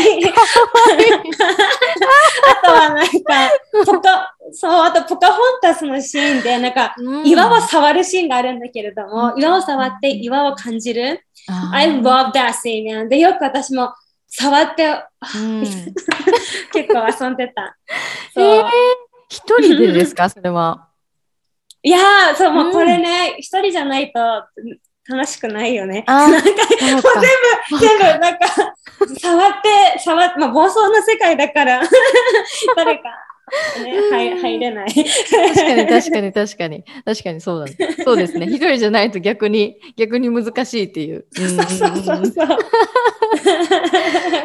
[2.65, 3.11] とはなんか、
[3.85, 6.95] ポカ、そう、あとポカホンタスのシーンで、なんか
[7.25, 11.21] 岩を触るシーンがあるんだけれども、うん、岩を触って岩を感じる。
[11.73, 13.09] I love that scene.
[13.09, 13.93] で、よく私も
[14.29, 15.03] 触って、
[15.35, 15.61] うん、
[16.73, 17.77] 結構遊んでた。
[18.35, 18.63] えー、
[19.29, 20.29] 一人でですか？
[20.29, 20.87] それは。
[21.83, 21.99] いや
[22.35, 24.19] そう、もうこれね、一、人じゃないと
[25.07, 26.03] 楽しくないよね。
[26.07, 26.99] なんか、もう全
[27.71, 28.45] 部、全部、なんか、
[29.19, 29.53] 触っ
[29.93, 31.81] て、触って、まあ、暴走の世界だから、
[32.75, 33.03] 誰か、
[33.83, 34.87] ね、入入れない。
[34.89, 36.83] 確かに確かに確かに。
[37.05, 37.95] 確かにそうだ、ね。
[38.03, 38.47] そうですね。
[38.47, 41.25] 一人じゃないと逆に、逆に難しいっていう。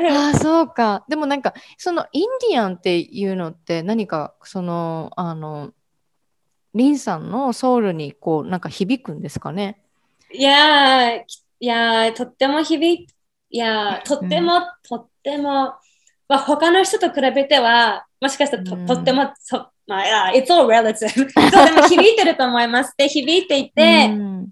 [0.09, 1.05] ああ、そうか。
[1.09, 5.73] でもなんか、そのインディアンっていうのって何か、その、あの、
[6.75, 9.79] リンさんのソウルにこう、なんか響くんですかね？
[10.33, 11.27] いやい
[11.61, 13.07] やとっても響い、
[13.51, 15.75] いやとっても、うん、とっても、
[16.29, 21.27] まあ、他の人と比べては、もしかしたらとうん、とってもそ、まあ、it's all relative.
[21.27, 22.95] でも響いてると思います。
[22.97, 24.49] で、響いていて、うん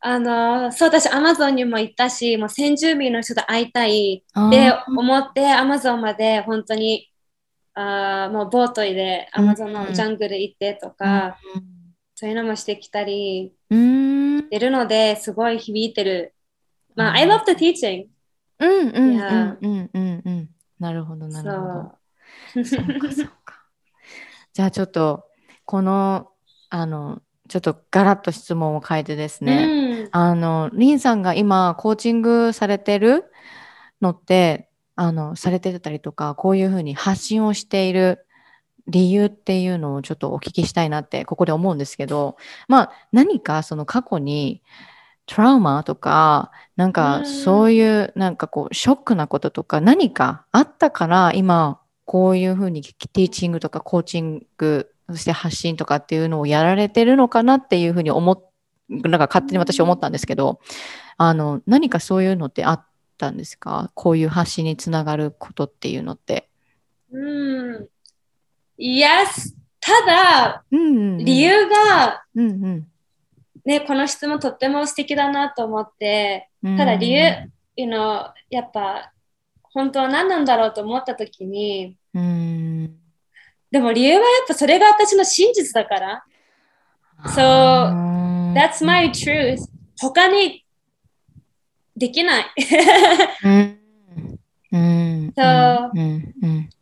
[0.00, 7.10] あの、そう、私、アマゾンにも行ったし、もう先住民の人と会いたいって思って、アマゾンまで本当に、
[7.74, 11.62] あもうボートでアマゾンのジャングル行ってとか、うん、
[12.14, 16.34] そういうのもしてきたり、うん、出るのですごい響いてる。
[16.94, 18.06] まあ、I love the teaching.
[18.58, 20.48] うんうんうんうんうんうん。
[20.78, 21.92] なるほど、なるほど。
[22.52, 22.64] そう
[22.98, 23.62] か、そうか。
[24.52, 25.24] じゃあちょっと、
[25.64, 26.30] この、
[26.70, 33.24] あの、ちょっとガラッと質問を変えてですね、うん、あの、リンさんが今コーチングされてる
[34.00, 38.26] のって、あの、されてたりとか、こういうふうに発信をしている
[38.86, 42.36] 理由っていうのをちょっとお聞きしたいなって、ここで思うんですけど、
[42.68, 44.62] まあ、何かその過去に、
[45.26, 58.42] トラウマとか、なんかそういうなんかこうショックなこととか何かあったから今こういうふうにティーチングとかコーチングそして発信とかっていうのをやられてるのかなっていうふうに思っ
[58.88, 60.60] なんか勝手に私思ったんですけど、
[61.16, 62.86] あの、何かそういうのってあっ
[63.18, 63.90] たんですか？
[63.94, 66.48] こういう発信につながることっていうのって。
[67.10, 67.88] うん。
[68.78, 69.56] Yes!
[69.80, 72.86] ただ、うんうんうん、理由が、うんうん
[73.64, 79.12] ね、この質問とっても素敵だなと思って、ただ理由、you know, やっぱ
[79.76, 81.98] 本当は何なんだろうと思った時に、
[83.70, 86.24] でも理由はやっぱそれが私の真実だから。
[87.26, 89.58] So, that's my truth.
[90.00, 90.64] 他に
[91.94, 92.46] できない。
[95.36, 95.90] so,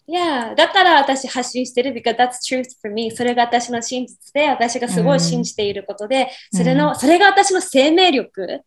[0.07, 3.11] Yeah, だから私発信してる because that's truth for me.
[3.11, 8.61] それが私の真実で、私がすごい信じていることで、それの、それが私の生命力。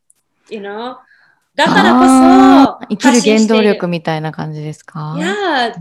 [0.49, 0.97] You know?
[1.57, 5.73] だからこそ、生きる原動力みたいな感じですか ?Yeah,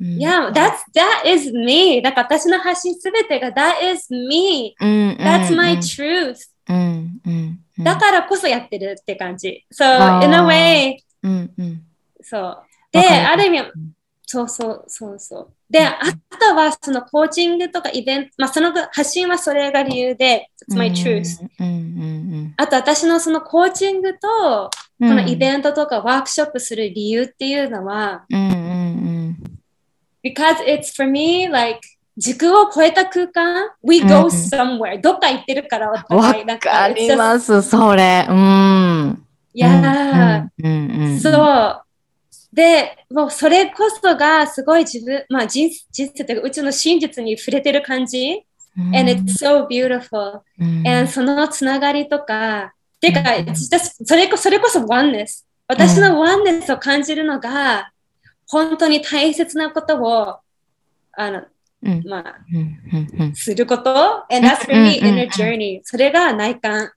[0.00, 2.02] yeah, that's, that is me.
[2.02, 4.74] だから私の発信すべてが that is me.
[4.80, 6.36] That's my truth.
[7.78, 9.64] だからこそやってるって感じ。
[9.72, 9.84] So,
[10.24, 10.96] in a way,
[12.22, 12.62] そう。
[12.90, 13.70] で、ある意味、
[14.32, 15.48] そうそうそうそう。
[15.68, 15.98] で、あ
[16.38, 21.24] とはそのコーチングとかイベント、まあその発信はそれが理由で、It's my truth。
[22.56, 28.24] あと私のそのコーチングと、このイベントとかワークショップする理由っていうのは、
[30.22, 31.80] because it's for me like
[32.16, 38.26] 時空を超えた空間 ?We go somewhere、どっか行ってるからわかります、それ。
[38.28, 39.26] うん。
[39.52, 41.82] いやー、そう。
[42.52, 48.44] で、もうそれこそがすごい自分、まあ人人生というか、うちの真実に触れてる感じ。
[48.76, 48.98] Mm.
[48.98, 50.88] And it's so beautiful.、Mm.
[50.88, 53.54] And そのつながりとか、てか、mm.
[54.04, 55.44] それこそれこそ oneness。
[55.68, 57.92] 私の oneness を感じるのが、
[58.48, 60.38] 本当に大切なことを、
[61.12, 61.42] あの、
[62.04, 62.34] まあ、
[63.34, 65.80] すること？And that's for me, inner journey.
[65.84, 66.90] それが内観。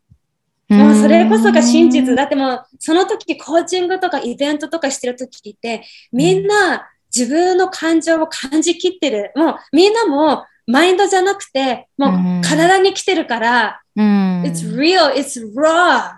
[0.70, 2.16] もうそれこそが真実。
[2.16, 9.32] だってもう、その時コーチングとかイベントとかしてる時って、みんな自分の感情を感じきってる。
[9.36, 16.14] もうみんなもマインドじゃなくて、もう体に来てるから、it's real, it's raw.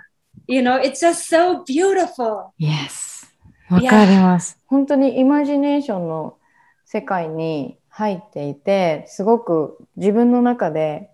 [0.48, 2.52] You know, it's just so beautiful.
[2.60, 3.26] Yes.
[3.70, 4.60] わかります。
[4.68, 6.38] 本当にイマジネーションの
[6.86, 11.10] 世界に入っていて、すごく自分の中で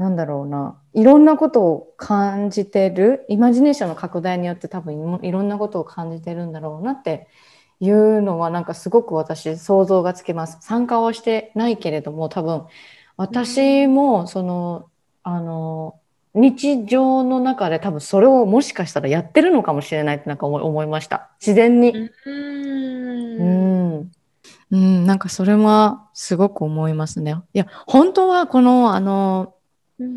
[0.00, 7.28] なんだろうな、いろんなことを感じてる、イマジネーションの拡大によって多分いろんなことを感じてるんだろうなって
[7.80, 10.56] いうのはなんかすごく私想像がつきます。
[10.62, 12.62] 参加をしてないけれども多分
[13.18, 14.88] 私もその、
[15.22, 15.96] あの、
[16.32, 21.28] 日常の中で多分それをもしかしたらやってるのかもしれないってなんか思いました。
[21.38, 22.08] 自然に。
[22.24, 24.10] うん。
[24.70, 27.36] うん、なんかそれはすごく思いますね。
[27.52, 29.52] いや、本当はこの、あの、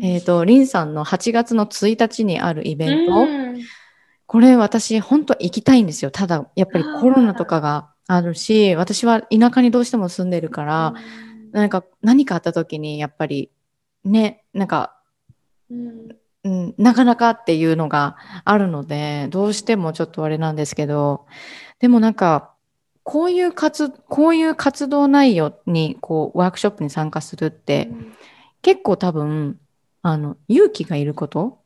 [0.00, 3.60] えっ、ー、と、リンさんの8月の1日にあるイベント、うん、
[4.26, 6.10] これ私本当行きたいんですよ。
[6.10, 13.50] ただ、やっぱりコロナとかがあるし、私は田舎にどうしても住んでるから、うん、なんか何かあった時にやっぱり
[14.04, 14.96] ね、なんか、
[15.70, 16.08] うん、
[16.44, 21.26] うん、なかなかっていうのがあるので、どうしてもちょっとあれなんですけど、
[21.78, 22.52] でもなんか、
[23.02, 27.90] こういう活、こういう活動内容に、こう、ワークショップに参加するって、
[28.62, 29.58] 結構多分、
[30.06, 31.58] あの、勇気がいること？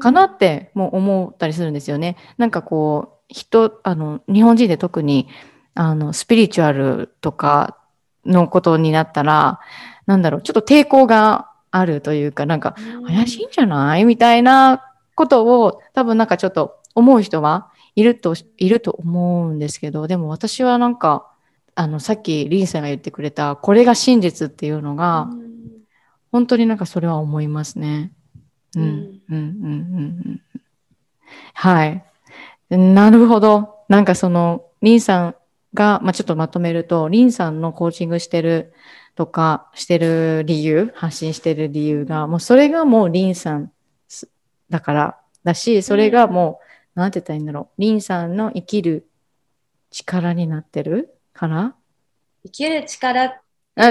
[0.00, 2.16] かなっても思ったりするんですよね。
[2.36, 5.28] なんかこう、人、あの、日本人で特に、
[5.74, 7.78] あの、スピリチュアルとか
[8.26, 9.60] のことになったら、
[10.06, 12.74] なんだろう、ちょっと抵抗があるというか、なんか、
[13.06, 14.04] 怪しいんじゃない？
[14.04, 21.30] みたいなことを、多分なんかちょっと思う人はいると、いると思うんですけど、でも私はなんか、
[21.76, 25.30] あの、さっきリンさんが言ってくれた、これが真実っていうのが、
[26.30, 28.12] 本当になんかそれは思いますね。
[28.76, 30.40] うん、うん、うん、うん。
[31.54, 32.04] はい。
[32.70, 33.76] なるほど。
[33.88, 35.34] なんかその、リンさん
[35.74, 38.72] が、まあ、ちょっとまとめると、リンさんのコーチングしてる
[39.14, 43.72] とか、してる理由、発信してる理由が、もうそれがもうリンさん
[44.68, 46.60] だから、だし、それがも
[46.94, 47.80] う、なんて言ったらいいんだろう。
[47.80, 49.08] リンさんの生きる
[49.90, 51.74] 力になってるから？
[52.44, 53.40] 生きる力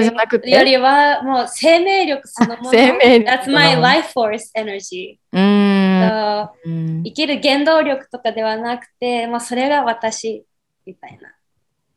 [0.02, 0.50] じゃなくて？
[0.50, 2.70] よりはもう生命力そのもの。
[2.72, 3.32] 生命力。
[3.32, 5.18] That's my life force energy.
[5.32, 10.46] うん生きる原動力とかではなくて、まあ、それが私
[10.86, 11.34] みたいな。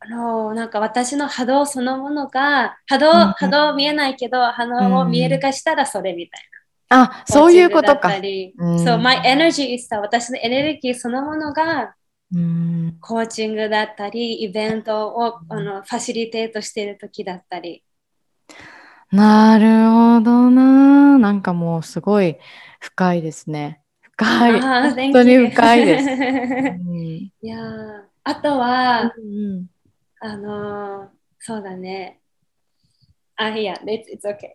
[0.02, 6.40] あのなんか私の波動そのものが波動、波動見えないけど波動を見える化したらそれみたい
[6.88, 7.02] な。
[7.02, 8.10] あ、そういうことか。
[8.10, 11.94] そう、my energy is 私のエネルギーそのものが
[13.00, 17.82] コーチングだったり、イベントをあのファシリテートしている時だったり。
[19.10, 21.18] なるほどな。
[21.18, 22.38] なんかもうすごい
[22.78, 23.82] 深いですね。
[24.00, 24.60] 深い。
[24.60, 26.06] 本当に深いです。
[26.06, 27.58] うん、いや
[28.22, 29.66] あとは、うん、
[30.20, 31.08] あのー、
[31.40, 32.20] そうだね。
[33.36, 34.50] あ、いや、it's, it's okay.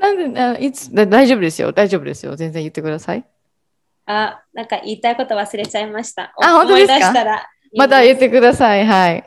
[0.00, 1.72] なんで、いつ大丈夫ですよ。
[1.72, 2.34] 大丈夫ですよ。
[2.34, 3.24] 全然言ってください。
[4.06, 6.34] あ、なんか言いたいこと忘れちゃいました。
[6.42, 7.48] あ、本当ですか？
[7.76, 8.86] また言ってください。
[8.86, 9.24] はい。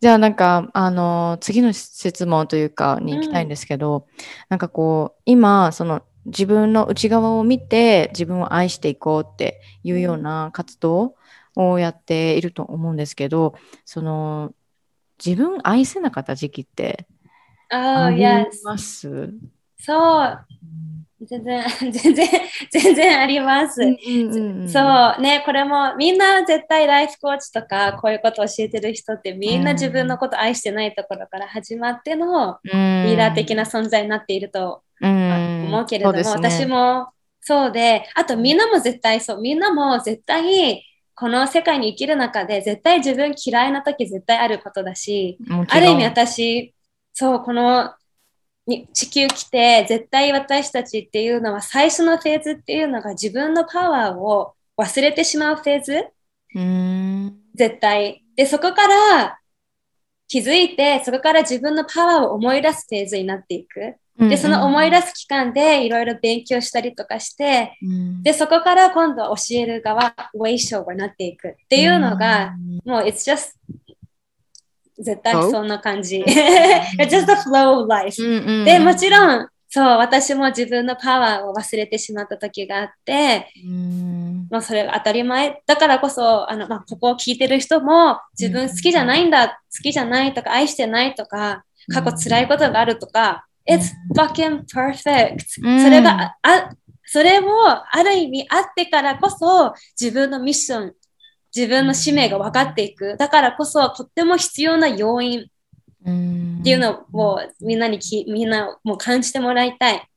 [0.00, 4.04] じゃあなんか、あの、次の質問というかに行きたいんですけど、うん、
[4.50, 11.14] なんかこう、今、その自分の内側を見て自分を愛していこうっていうような活動
[11.54, 14.52] をやっていると思うんですけど、その、
[15.24, 17.06] 自分愛せなかった時期って
[17.70, 18.22] あり
[18.64, 19.30] ます、oh, yes.
[19.78, 20.46] そう。
[21.20, 22.28] 全然、 全然、
[22.70, 23.80] 全然あります。
[24.68, 37.08] そうね、これもみんな絶対ライフコーチとかこういうことを教えてる人ってみんな自分のこと愛してないところから始まってのリーダー的な存在になっていると思うけれども、ね、私も
[37.40, 46.74] そうで、あとみんなも絶対そう、みんなも絶対この世界に生きる中で絶対自分嫌いな時絶対あることだし、ある意味私、
[47.14, 47.94] そう、この
[48.66, 56.06] に地球来て絶対私たちっていうのは最初のフェーズっていうのが自分のパワーを忘れてしまうフェーズ。
[56.54, 57.36] うん。
[57.54, 58.24] 絶対。
[58.36, 59.38] でそこから
[60.28, 63.96] 気づいてそこから自分のパワーを思い出すフェーズになっていく。
[64.18, 67.76] でその思い出す期間でいろいろ勉強したりとかして、
[68.22, 72.54] でそこから今度は教える側ウェイショーになっていくっていうのが、
[72.86, 73.50] もう it's just
[74.98, 76.24] 絶対そんな感じ。
[76.98, 78.64] just the flow of life、うんうん。
[78.64, 85.60] で、もちろん、そう、私も自分のパワーを忘れてしまった時があって、うんまあ、それが当たり前。
[85.66, 95.40] だからこそ、あの、まあ、ここを聞いてる人も、自分好きじゃないんだ、好きじゃないとか、愛してないとか、過去辛いことがあるとか、it's fucking perfect、
[95.82, 96.70] それが、あ、
[97.04, 100.94] それもある意味あってからこそ自分のミッション
[101.56, 103.16] 自分の使命が分かっていく。
[103.16, 110.08] だからこそ、とっても必要な要因っていうのをみんなにき、みんなもう感じてもらいたい。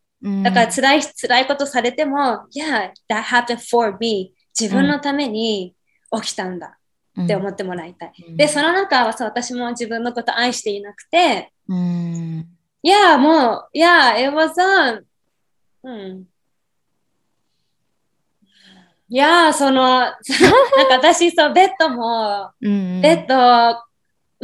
[0.43, 4.33] だから辛い、辛いことされても、Yeah, that happened for me.
[4.59, 5.75] 自分のために
[6.21, 6.77] 起きたんだ
[7.23, 8.13] って思ってもらいたい。
[8.35, 11.53] で、その中はさ、私も自分のこと愛していなくて、
[12.83, 15.01] いや、もう、いや、it was a,
[15.83, 16.28] うん。
[19.11, 20.13] いやその、 なんか
[20.93, 23.35] 私、そう、ベッドも、うん、ベッド、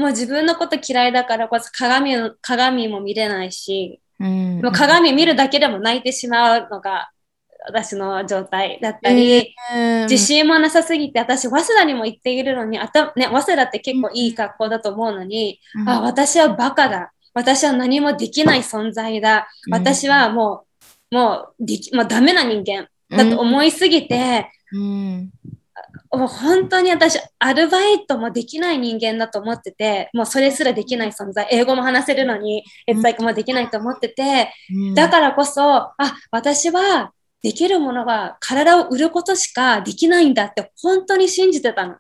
[0.02, 7.10] もう自分のこと嫌いだからこそ鏡鏡も見れないし、うん、もう鏡見るだけでも泣いてしまうのが
[7.68, 9.56] 私の状態だったり、
[10.10, 17.12] 自信もなさすぎて、私、早稲田にも行っているのに、あたね、早稲田って結構いい学校だと思うのに、うん、あ、私はバカだ。
[17.34, 19.48] 私は何もできない存在だ。
[19.70, 20.66] 私はも
[21.12, 25.32] う、もう、でき、もうダメな人間だと思いすぎて、うん、
[26.12, 35.96] もう本当に私、アルバイトもできない人間だと思ってて、もうそれすらできない存在、英語も話せるのに、It's like もできないと思ってて、うん、だからこそ、あ、
[36.32, 41.96] 私はできるものは体を売ることしかできないんだって本当に信じてたの。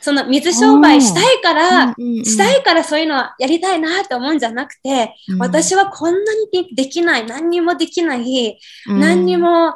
[0.00, 9.74] その水商売したいから、したいからそういうのはやりたいなって思うんじゃなくて、うん、私はこんなにできない、何にもできない、うん、何にも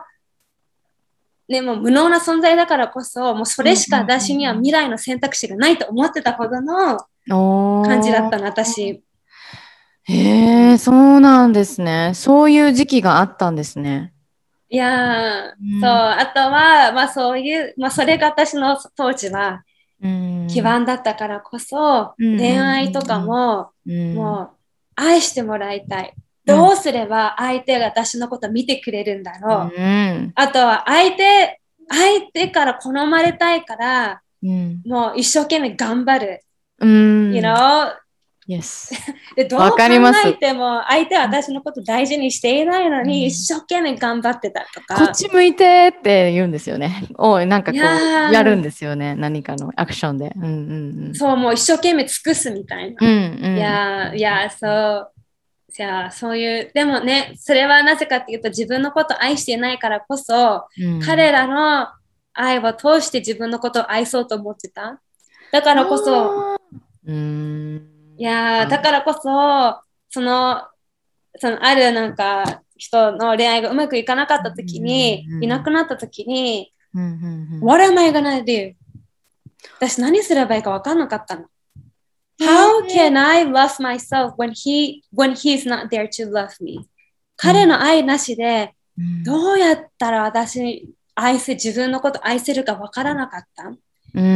[1.48, 9.02] ね、もう無能な存在だからこそ、もうそれしか私には未来の選択肢がないと思ってたほどの感じだったの、私。
[10.04, 12.12] へえ、そうなんですね。
[12.14, 14.12] そういう時期があったんですね。
[14.70, 19.64] いや、うん、そう、あとは、まあそういう、まあそれが私の当時は、
[20.48, 24.50] 基盤だったからこそ、うん、恋愛とかも、もう
[24.96, 26.14] 愛してもらいたい。
[26.48, 29.80] どうすれば相手が私のこと見てくれるんだろう。
[29.80, 36.42] うん、あとは相手、相手から好まれたいから、うん、もう一生懸命頑張る。
[36.80, 37.92] うん、you know?
[38.48, 38.94] Yes.
[39.36, 44.96] でどう考えても相手は私のこと大事にしていないのに、うん、一生懸命頑張ってたとか。
[44.96, 47.04] こっち向いてって言うんですよね。
[47.18, 49.14] おなんかこうやるんですよね。
[49.16, 50.32] 何かのアクションで。
[50.34, 53.06] うんうんうん、そう、もう一生懸命尽くすみたいな。
[53.06, 55.12] うんうん、いや、いや、そう。
[55.70, 61.88] じゃあそういう、でもね、それはなぜかっていうと自分のことを愛していないからこそ、うん、彼らの
[62.32, 65.00] 愛を通して自分のことを愛そうと思ってた。
[65.52, 66.58] だからこそ、
[67.06, 70.66] うんいやだからこそ、その、
[71.36, 76.72] そのあるなんか人の恋愛がうまくいかなかった時に、いなくなった時に、
[77.60, 78.74] What am I gonna do?
[79.78, 81.46] 私何すればいいか分かんなかったの。
[82.40, 86.88] How can I love myself when he when he's not there to love me?
[87.36, 88.74] 彼の愛なしで、
[89.24, 93.72] どうやったら私愛せ自分のこと愛せるか分からなかった？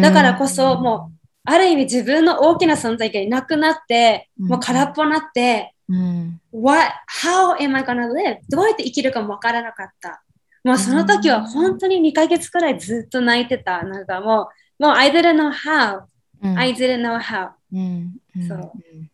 [0.00, 6.92] だからこそもうある意味自分の大きな存在がいなくなって、もう空っぽになって、うん、What,
[7.22, 8.38] how am I gonna live?
[8.48, 10.22] どうやって生きるかもわからなかった？
[10.64, 13.82] もうその時は本当に2ヶ月くらいずっと泣いてた。
[13.82, 16.02] なんかもう、もう I didn't know how.、
[16.42, 17.50] うん、I didn't know how.
[17.72, 18.12] うん、
[18.46, 18.72] そう、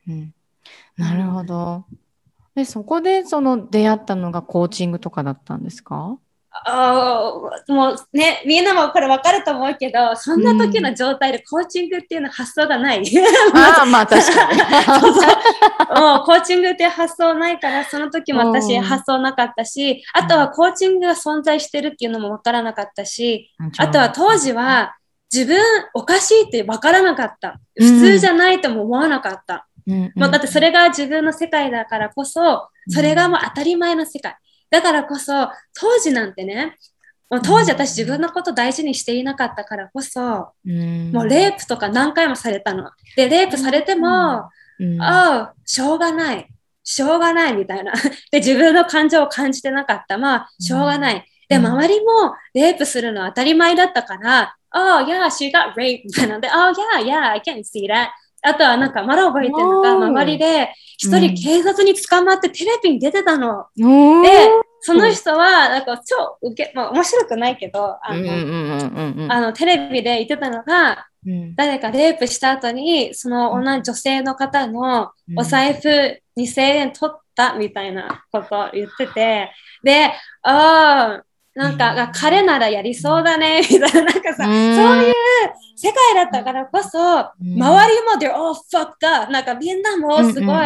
[0.08, 0.34] うん。
[0.96, 1.84] なるほど。
[2.54, 6.18] で、そこでその出会ったのがコーチングとかだったんですか？
[6.50, 7.32] あ
[7.68, 13.02] もうね、みんなもこれ分かると思うけど、そんな時の状態でコーチングっていうの発想がない。
[13.54, 14.58] ああ、まあ確かに。
[16.00, 24.96] もうコーチングっていう発想ないから、その時も私発想なかったし、あとはコーチングが存在してるっていうのも分からなかったし、あとは当時は
[25.32, 25.58] 自分
[25.94, 27.60] おかしいって分からなかった。
[27.76, 29.66] 普通じゃないとも思わなかった。
[29.86, 34.36] うん、もうだってそれが自分の世界だからこそ、それがもう当たり前の世界。
[34.70, 35.48] だからこそ、
[35.78, 36.76] 当時なんてね、
[37.30, 42.90] もう当時私自分のこと大事にしていなかったからこそ、うん、もうレイプとか何回もされたの。
[43.16, 44.48] で、レイプされても、
[44.78, 46.48] うん、ああ、しょうがない。
[46.84, 47.92] しょうがないみたいな。
[48.32, 50.16] で、自分の感情を感じてなかった。
[50.16, 51.24] まあ、しょうがない。
[51.48, 56.04] で、周りもレイプするのは当たり前だったから、Oh, yeah, she got raped.
[56.28, 58.08] なで、Oh, yeah, yeah, I can see that.
[58.42, 63.66] あとはなんかまだ覚えてるのが周りで一人警察に捕まってテレビに出てたの。
[63.76, 63.82] で、
[64.80, 79.50] その人はなんか超受け、まあ面白くないけど、あの、テレビで言ってたのが、うん、誰かレイプした後にその同じ女性の方のお財布2000円取ったみたいなことを言ってて、
[79.82, 80.12] で、
[80.42, 81.24] ああ、
[81.58, 85.14] なんか、彼ならやりそうだね、 みたいな、なんかさ、そういう
[85.74, 87.56] 世界だったからこそ、周り
[88.04, 89.32] もで、oh, fucked up!
[89.32, 90.56] なんかみんなもすごい、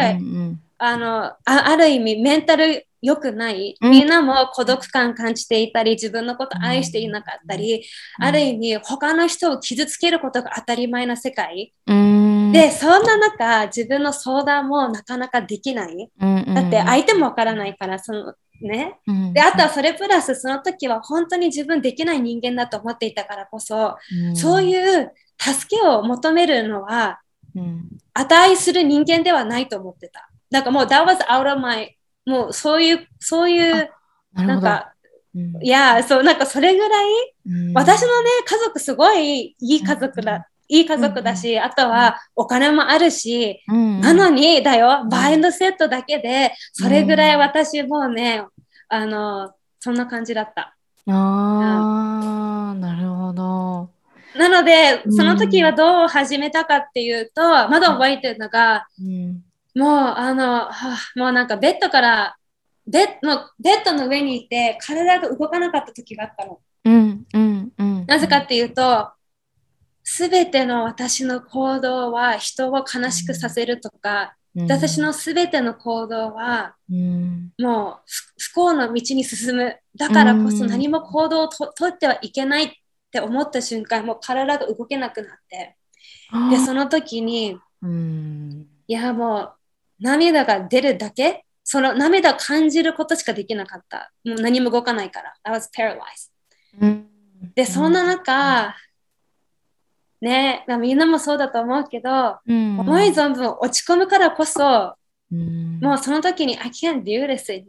[0.77, 7.83] あのあ、ある意味メンタル良くない、みんなも孤独感感じていたり、自分のこと愛していなかったり、
[8.19, 11.73] ある意味他の人を傷つけることが当たり前な世界。
[11.87, 16.11] で、そんな中、自分の相談もなかなかできない。
[16.19, 18.35] だって相手もわからないから、その
[18.65, 18.99] ね。
[19.33, 23.95] で、あとはそれプラス、その時は本当に自分できない人間だと思っていたからこそ、
[24.35, 27.19] そういう助けを求めるのは、
[28.13, 30.29] 値する人間ではないと思ってた。
[30.49, 33.89] なんかもう、that was out of my, もうそういう、そういう、
[34.33, 34.93] なんか、
[35.61, 37.05] いや、そう、なんかそれぐらい、
[37.73, 40.47] 私のね、家族すごいいい家族だ。
[40.69, 48.43] いい家族だし、あとはお金もあるし、なのにだよ、バインドセットだけで、それぐらい私もうね、
[48.93, 50.75] あの、そんな感じだった。
[51.07, 53.89] ああ、なるほど。
[54.37, 59.43] なので、その時はどう始めたかっていうと、まだ覚えてるのが、うん、
[59.75, 62.35] もう、あの、はあ、もうなんかベッドから、
[62.85, 66.59] ベッのベッドの上にいて、体が動かなかった時があったの。
[66.85, 69.09] うんうんうん、なぜかっていうと、
[70.03, 79.75] すべての私の行動は人を悲しくさせるとか、うん、私のすべての行動は、うん、もう不幸の道に進む。
[79.95, 82.71] だからこそ何も行動をとってはいけないっ
[83.11, 85.75] て思った瞬間、もう体が動けなくなって。
[86.49, 89.53] で、その時に、うん、いや、もう
[89.99, 94.11] 涙が出るだけ、その涙を感じることしかできなかった。
[94.25, 95.33] もう何も動かないから。
[95.43, 97.09] I was paralyzed.
[97.55, 98.75] で、そんな中、
[100.23, 104.95] ね、みんなもそうだと思うけど、うん、思い存分落ち込むからこそ、
[105.29, 107.61] うん、もうその時に I can't do this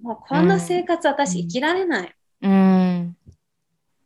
[0.00, 2.14] もうこんな生活私生きられない。
[2.42, 3.16] うん、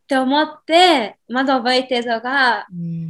[0.05, 2.67] って思って、まだ覚えてるのが、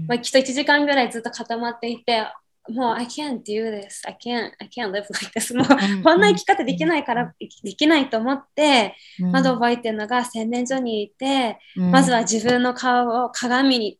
[0.08, 2.26] まあ、きっと1時間ぐらいずっと固まっていて、
[2.68, 5.56] もう I can't do this, I can't, I can't live like this.
[5.56, 13.98] もうこんな生き方できないからできないと思って、まだ覚えてるのが洗面所にいて、まずは自分の顔を鏡に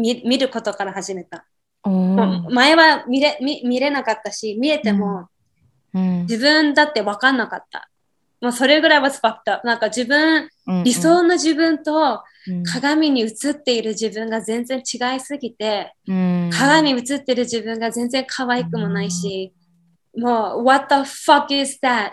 [0.00, 1.44] 見ることから始めた。
[1.82, 5.28] 前は見れ見見れなかったし、見えても、
[5.92, 7.90] 自分だって分かんなかった。
[8.40, 9.60] もうそれぐらいはスパッタ。
[9.64, 12.22] なんか自分、うんうん、理想の自分と
[12.72, 19.52] 鏡に映っている自分が全然違いすぎて、うん、鏡に映ってる自分が全然可愛くもないし、
[20.14, 22.12] うん、もう、what the fuck is that?、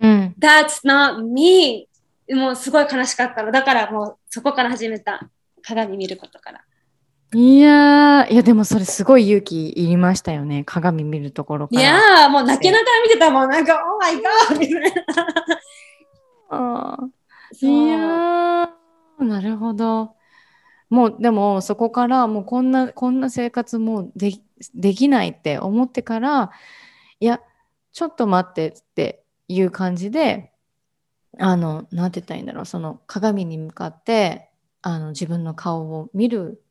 [0.00, 1.88] うん、That's not me!
[2.30, 3.52] もうすごい悲しかったの。
[3.52, 5.30] だからもうそこから始めた。
[5.62, 6.64] 鏡見ることから。
[7.34, 10.64] いやいやでもそれすごい勇気いりましたよね。
[10.64, 11.80] 鏡見るところから。
[11.80, 13.50] いやもう泣きながら見てたもん。
[13.50, 15.04] なんか、オーマイガーみたいな。
[16.50, 17.08] あ
[17.60, 18.70] いや
[19.18, 20.16] なるほど。
[20.90, 24.32] もうでもそこからもうこんなこんな生活もで
[24.74, 26.50] できないって思ってから
[27.20, 27.40] いや
[27.92, 30.52] ちょっと待ってっていう感じで
[31.38, 34.50] あのなんて言ったらいいんだろうその鏡に向かって
[34.80, 36.62] あの自分の顔を見る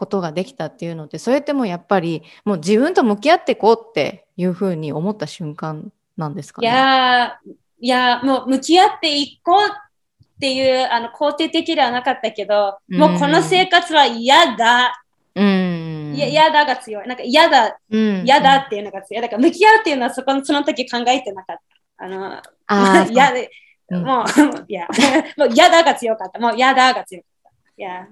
[0.00, 6.68] ことができたっていうのってそれってもうやっぱりもう自分と向き合っていこうっていうふうに思った瞬間なんですかね？
[6.68, 7.38] いや
[7.82, 15.04] いやもう向き合っていこうっていうあの肯定的ではなかったけど、うん、もうこの生活は嫌だ。
[15.34, 17.06] うん、いや嫌だが強い。
[17.06, 19.22] なんか嫌だ、うん、嫌だっていうのが強い。
[19.22, 22.04] だから向き合うっていうのはそこのその時考えてなかった。
[22.04, 23.50] あの、あ嫌で、
[23.90, 24.24] もう、
[24.68, 24.88] いや、
[25.36, 26.38] もう嫌だが強かった。
[26.38, 27.50] もう嫌だが強かった。
[27.76, 28.08] いや。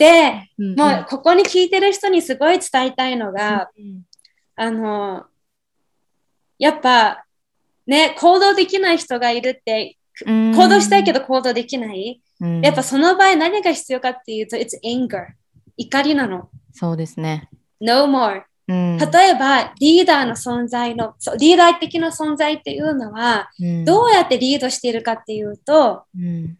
[0.00, 4.02] で、うんうん、もうここに聞いてる人にすごい伝えたいのが、うんうん、
[4.56, 5.26] あの、
[6.58, 7.26] やっぱ、
[7.86, 12.22] ね、行動できない人がいるって、行動したいけど行動できない。
[12.40, 15.26] うん、やっぱその場合何が必要かっていうと、it's anger。
[15.76, 16.48] 怒りなの。
[16.72, 17.50] そうですね。
[17.78, 18.42] no more。
[18.68, 26.56] うん、例えば、リーダーの存在の、リーダー的な存在っていうのは、うん、どうやってリードしているかっていうと、うん、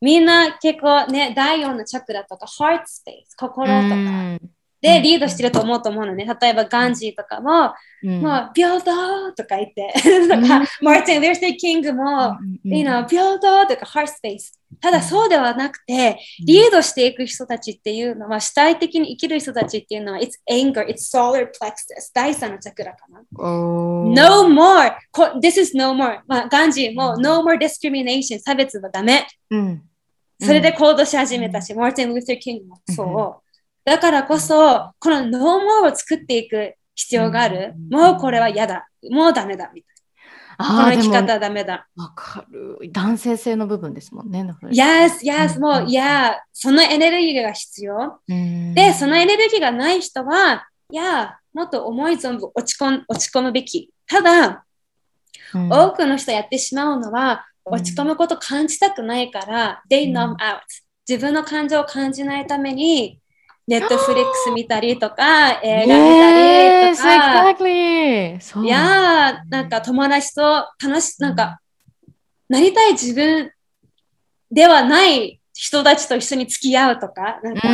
[0.00, 4.38] みんな結構ね、第4のチャクラとか、ハートスペース、心とか、
[4.80, 6.24] でリードしてると思うと思うのね。
[6.40, 9.92] 例えば、ガンジーとかも、うん、もう、平等とか言って、
[10.28, 14.54] とか、マーティン・ルーステー・キングも、you know、平等とか、ハートスペース。
[14.80, 23.20] ただそうではなくて、リードしていく人たちっていうのは、主体的に生きる人たちっていうのは、it's anger, it's solar plexus, 第3のチャクラかな。
[23.32, 24.92] No more!
[25.40, 26.20] This is no more.
[26.28, 29.26] まあ、ガンジーも、no more discrimination, 差別はダメ。
[29.50, 29.82] うん
[30.40, 33.47] それで行動し始めたし、マーティン・ルーサー・キングもそう。
[33.88, 35.42] だからこそ、このノー
[35.82, 37.74] モーを作っていく必要がある。
[37.90, 38.86] もうこれは嫌だ。
[39.10, 39.70] もうダメだ。
[39.72, 39.94] みたい
[40.58, 40.66] な。
[40.66, 41.88] この生き方はダメだ。
[41.96, 42.78] わかる。
[42.92, 44.44] 男性性の部分ですもんね。
[44.64, 48.20] Yes, yes, もう、いや、そのエネルギーが必要。
[48.74, 53.90] で、そのエネルギーがない人は、いや、もっと思い存分落ち込落ち込むべき。
[54.06, 54.64] ただ、
[55.52, 60.60] 多くの人やってしまうのは、落ち込むこと感じたくないから、うん、they numb out。
[61.08, 63.20] 自分の感情を感じないために、
[63.68, 68.64] ネットフリックス見たりとか、映画見たりとか、exactly.
[68.64, 71.60] いやなんか友達と楽し、なんか、
[72.48, 73.52] なりたい自分
[74.50, 77.68] ではない人たちと一緒に付き合うとか、なんか、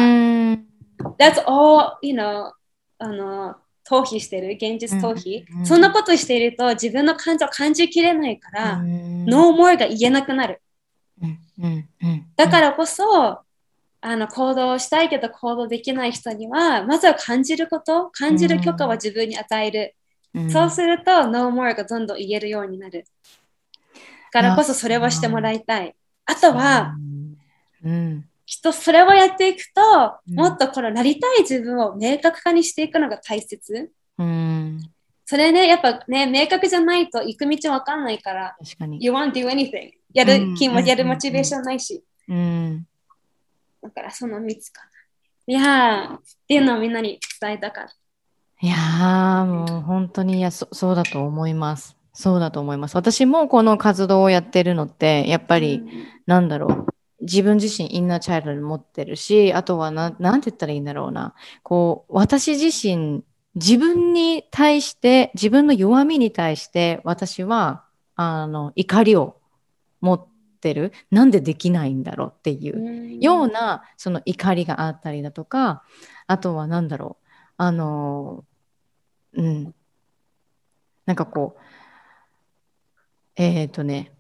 [1.16, 2.50] that's all, you know,
[2.98, 3.54] あの、
[3.88, 10.60] 逃避してる、現実逃避、うんうん、そんなことしていると自分の感情を感じきれないから、ノーモアが言えなくなる。
[12.34, 13.43] だからこそ、
[14.06, 19.96] あの行動したいけど行動できない人には、まずは感じること、感じる許可は自分に与える。
[20.50, 23.06] そうすると、ノーモアがどんどん言えるようになる。
[23.94, 24.00] だ
[24.30, 25.96] からこそそれをしてもらいたい。
[26.26, 26.94] あとは、
[27.82, 29.80] うんきっとそれをやっていくと、
[30.28, 33.90] うん、もっとこのなりたい自分を明確化にしていくのが大切。
[34.18, 34.80] うん、
[35.24, 39.92] それね、やっぱね、明確じゃないと行く道わかんないから、確かに You won't do anything.
[40.12, 42.04] やる気も、やるモチベーションないし。
[42.28, 42.86] うん、
[43.84, 44.88] だからその3つかな。
[45.46, 47.94] いやー、っていうのをみんなに伝えたかった。
[48.62, 51.96] いやー、もう本当にいやそそうだと思います。
[52.14, 52.96] そうだと思います。
[52.96, 56.86] 私もこの活動をやってるのって、やっぱり、うん、なんだろう。
[57.20, 61.34] 自分自身インナーチャイルドに持ってるし、あとはな、なんて言ったらいいんだろうな。
[61.62, 63.22] こう、私自身、
[63.54, 69.36] 自分に対して、自分の弱みに対して、私は、あの、怒りを
[70.00, 70.33] 持って
[70.72, 70.92] る？
[71.10, 75.82] なんでできないんだろうっていうような、その怒りがあったりだとか、
[76.26, 77.26] あとは何だろう？
[77.56, 78.44] あの、
[79.34, 79.74] うん。
[81.06, 81.60] なんかこう、
[83.36, 84.12] えっ、ー、とね、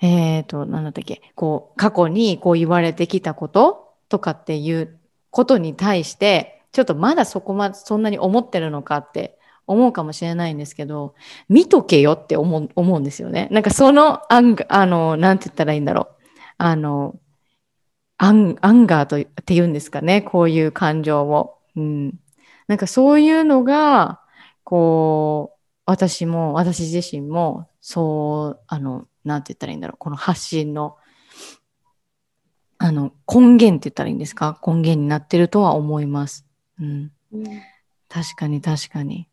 [0.00, 4.98] えっ、ー、と、なんだったっけ、こう、過去にこう言われてきたこととかっていう
[5.30, 9.37] ことに対して、ちょっとまだそこまでそんなに思ってるのかって
[9.68, 11.14] 思うかもしれないんですけど、
[11.48, 13.48] 見とけよって思う思うんですよね。
[13.52, 16.24] なんかそのアンあの、なんて言ったらいいんだろう。
[16.56, 17.20] あの、
[18.16, 21.58] アンアンガーとっていうんですかね、こういう感情を。
[21.76, 22.18] うん、
[22.66, 24.20] なんかそういうのが、
[24.64, 30.96] こう、私も、私自身も、そう、あの、なんて言ったらいいんだろう、この発信の、
[32.78, 34.60] あの、根源って言ったらいいんですか？
[34.66, 36.44] 根源になってるとは思います。
[36.80, 37.12] うん。
[37.32, 37.44] うん、
[38.08, 39.27] 確かに確かに。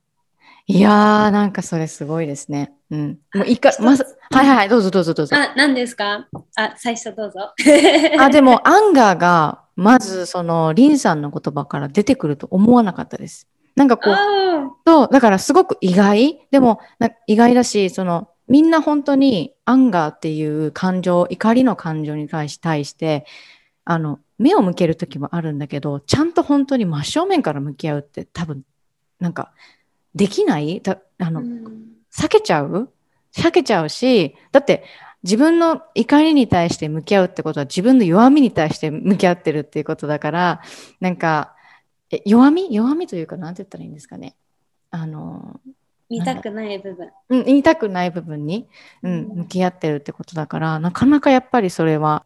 [0.67, 2.73] いやー、なんかそれすごいですね。
[2.89, 3.19] うん。
[3.35, 5.35] もういか、まず、はいはい、どうぞどうぞどうぞ。
[5.35, 6.27] あ、何ですか？
[6.55, 7.53] あ、最初どうぞ。
[8.19, 13.47] あ、でも、アンガーが、まず、その、リンさんの言葉から出てくると思わなかったです。
[13.75, 14.15] なんかこう、
[14.87, 16.39] そう、だからすごく意外。
[16.49, 16.79] でも、
[17.27, 23.25] 意外だし、その、みんな本当にアンガーっていう感情、怒りの感情に対し対して、
[23.83, 28.63] あの、目を向ける時もあるんだけど、ちゃんと本当に真正面から向き合うって多分、
[29.19, 29.51] なんか、
[30.15, 30.81] できない？
[30.81, 31.65] だあの、うん、
[32.11, 32.89] 避けちゃう？
[33.35, 34.85] 避けちゃうし、だって
[35.23, 40.61] 自分の怒りに対して向き合うってことは自分の弱みに対して向き合ってるっていうことだから、
[41.01, 41.55] なんか、
[42.11, 42.73] え弱み？
[42.73, 44.35] 弱みというか、なんて言ったらいいんですかね。
[44.91, 45.59] あの、
[46.09, 47.09] 見たくない部分。
[47.29, 48.67] うん、言いたくない部分に、
[49.01, 52.23] うん、向き合ってるってことだから、なかなかやっぱりそれは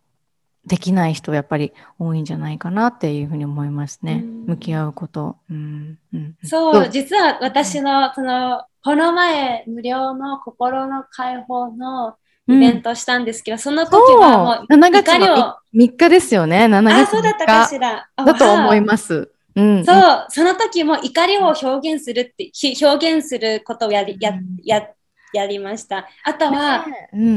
[0.66, 4.24] できない人やっぱり多いんじゃないかなっていうふうに思いますね。
[4.46, 5.38] 向き合うこと。
[5.50, 12.16] うん、うん、そう、実は私の、その、この前、無料の心の解放の
[12.48, 18.08] イベントしたんですけど、うん、その時はもう、7月の3日ですよね、7月あ、そうだったかしら。
[18.16, 19.32] だと思います。
[19.56, 22.52] うん、そう、その時も怒りを表現するって、
[22.86, 24.34] 表現することをやり、や、
[24.64, 24.88] や、
[25.34, 26.08] やりました。
[26.24, 26.86] あとは、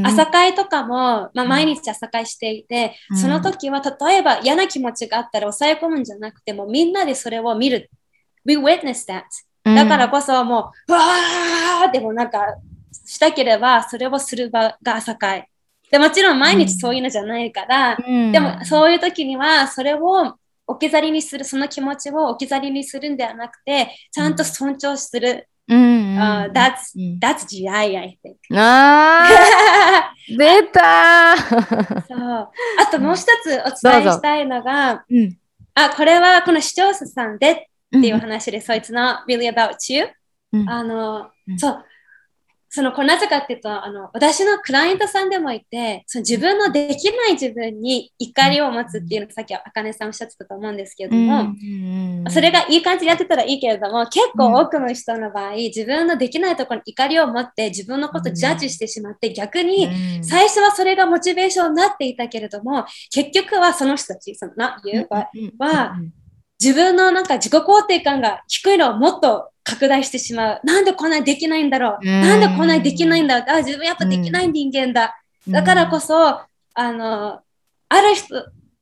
[0.05, 7.91] 朝会とかも、まあ、毎日朝会していて、うん、その時は、例えば嫌な気持ちがあったら抑え込むんじゃなくても、みんなでそれを見る。
[8.45, 9.23] We witness that.
[9.65, 12.57] だからこそもう、わーでもなんか、
[13.07, 15.49] したければ、それをする場が朝会。
[15.91, 20.37] でもちろん毎日そういうのじゃないから、うん、でもそういう時には、それを
[20.67, 25.49] 置き去りにする、その気持ちを置き去りにするんではなくて、ちゃんと尊重する。
[25.69, 28.37] うん、uh, that's, that's GI, I think.
[28.59, 31.37] あー出た
[32.09, 32.19] そう。
[32.19, 35.37] あともう一つお伝えしたいのが、うん、
[35.75, 40.09] あ、これはこの視聴者さんでっていう話で、そいつの really about you、
[40.53, 41.85] うん、あの、そう、
[42.75, 51.55] その、これなぜかっていうと、あの、私のクライアントさんでもいて、その自分のできない自分に怒りを持つっていうのさっきあかねさんおっしゃってたと思うんですけれども、
[52.31, 65.07] それがいい感じでやってたらいいけれども、結構多くの人の場合、自分のできないところに怒りを持って自分のことをジャッジしてしまって、逆に最初はそれがモチベーションになっていたけれども、結局はその人たち、その not you,
[65.59, 65.97] は、
[66.59, 70.61] 自分のなんか自己肯定感が低いのをもっと拡大してしまう。
[70.65, 72.05] なんでこんなにできないんだろう。
[72.05, 73.57] なんでこんなにできないんだろう。
[73.59, 75.23] あ、自分やっぱできない人間だ。
[75.49, 76.41] だからこそ、
[76.75, 77.41] あの、
[77.89, 78.35] ある人、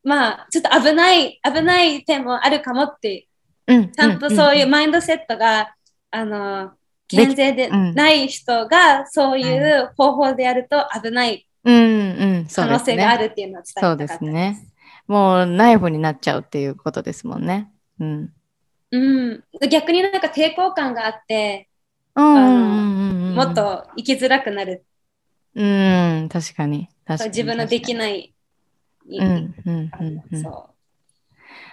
[0.02, 3.28] まあ、ちょっと危ない、危ない点もあるかもって、
[3.66, 5.74] ちゃんとそういうマインドセットが、
[6.10, 6.72] あの、
[7.08, 11.70] 健全でない人がそういう方法でやると危ない可
[12.66, 14.14] 能性があるっていうのを伝えたかったです。
[14.14, 14.66] そうですね。
[15.08, 17.70] もうナイフになっちゃうっていうことですもんね。
[17.98, 18.32] うん。
[18.92, 21.68] うん、逆になんか抵抗感があって、
[22.14, 24.84] もっと生きづらくなる。
[25.54, 26.88] うん、確かに。
[27.06, 28.34] 確かに自分のできない。
[29.08, 29.90] うんうん
[30.32, 30.44] うん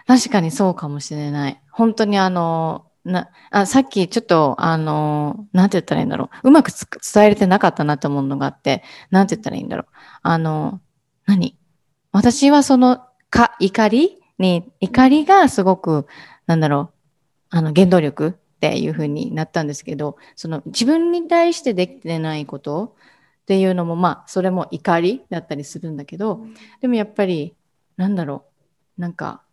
[0.07, 1.61] 確かにそうかもしれない。
[1.69, 6.47] 本当にあの、なあさっきちょっと、あの、なんて言ったらいいんだろう。
[6.47, 9.85] うまく伝えれてなかったなと思うのがあって、なんて言ったらいいんだろう。
[10.23, 10.79] あの、
[11.25, 11.57] 何？
[12.13, 16.07] 私はその、か、怒りに、怒りがすごく、
[16.45, 16.96] なんだろう、
[17.49, 22.95] あの原動力っていうふうになったんですけどその自分に対してできてないこと
[23.43, 26.45] っていうのもまあそれも怒りだったりするんだけど、
[26.81, 27.55] でもやっぱり
[27.95, 28.43] なんだろ
[28.97, 29.01] う。
[29.01, 29.43] なんか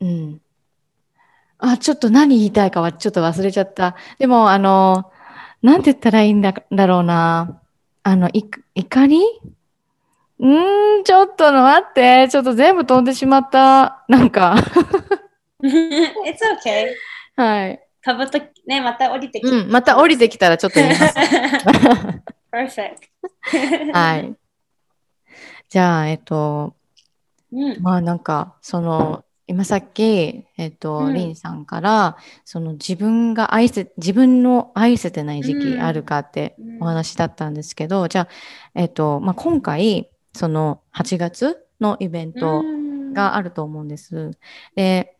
[0.00, 0.40] うん。
[1.58, 3.96] あちょっと何言いたいかはちょっと忘れちゃった。
[4.18, 5.10] でもあの
[5.62, 7.60] なんて言ったらいいんだだろうな。
[8.02, 9.22] あのい怒り？
[10.40, 12.28] うん、ちょっと待って。
[12.28, 14.04] ちょっと全部飛んでしまった。
[14.08, 14.56] なんか。
[16.26, 16.88] It's okay.
[17.36, 17.80] はい。
[18.04, 21.14] 飛ぶとね、また降りてきうん、また降りてきたらちょっと言います。
[22.52, 23.92] Perfect.
[23.92, 24.34] はい。
[25.70, 26.74] じゃあ、えっと、
[27.52, 38.28] うん、まあなんか、その、今さっき、えっと、うん、リンさんから、その自分が愛せ、自分の愛せてない時期あるかってお話だったんですけど、うん、じゃあ、
[38.74, 42.62] えっと、まあ今回、その8月のイベント
[43.12, 44.32] があると思うんです。
[44.74, 45.13] で、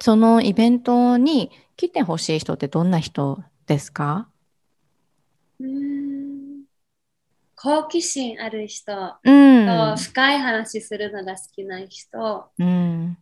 [0.00, 4.28] そのイベントに来てほしい人ってどんな人ですか？
[5.60, 6.64] うん。
[7.54, 8.92] 好奇心ある人、
[9.22, 13.18] うん、深い話するのが好きな人、うん、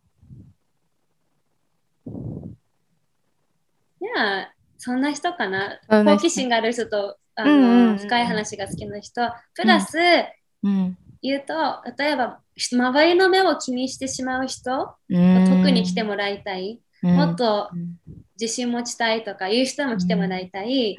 [4.00, 5.80] いや、そんな人かな？
[5.88, 9.28] 好奇心がある人と、あの、うんうん、深い話が好きな人。
[9.54, 9.98] プラス、
[10.62, 11.54] うん、言うと、
[11.96, 16.80] 例えば、周りの目を気にしてしまう人、うん、特に来てもらいたい。
[17.02, 17.70] もっと
[18.40, 20.96] 自信持ちたいとかいう人も来てもらいたい。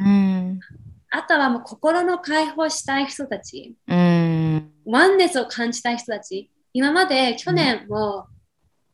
[1.12, 3.76] あとはもう心の解放したい人たち。
[3.88, 6.50] ワンネスを感じたい人たち。
[6.72, 8.28] 今まで去年も、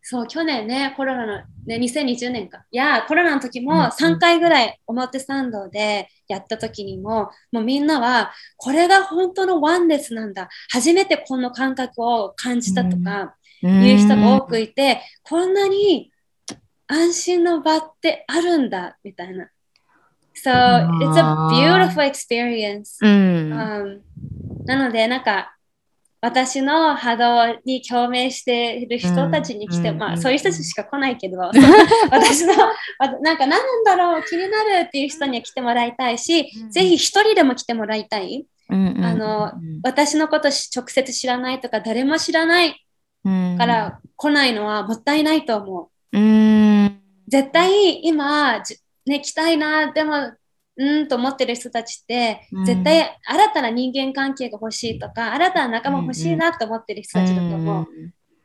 [0.07, 2.63] そう、去年ね、コロナの、ね、2020年か。
[2.69, 10.47] いや、コロナの時も3回ぐらい表参道でやった時にも、もうみんなは、これが本当のワンネスなんだ。
[10.69, 16.11] 初めてこの感覚を感じたとか、いう人が多くいて、こんなに
[16.85, 19.49] 安心の場ってあるんだ、みたいな。
[20.35, 20.51] So,
[20.99, 24.01] it's a beautiful experience.、Um,
[24.65, 25.54] なので、なんか、
[26.21, 31.37] 私の波動に共鳴している人たちに来て、うん、まあそういう人たちしか来ないけど、
[32.09, 32.53] 私の、
[33.21, 38.45] なんか何なんだろう、気になるっていう人には来てもらいたいし、うん、ぜひ一人でも来てもらいたい。
[38.67, 39.53] あの、
[39.83, 42.75] 私のこと直接知らないとか、誰も知らない
[43.57, 46.17] から来ないのはもったいないと思う。
[46.17, 48.63] うん、絶対今、
[49.05, 50.31] ね、来たいな、でも
[50.77, 57.87] うんと思ってる人たちって、絶対新たな人間関係が欲しいとか、新たな仲間欲しいなと思ってる人たちだと思う。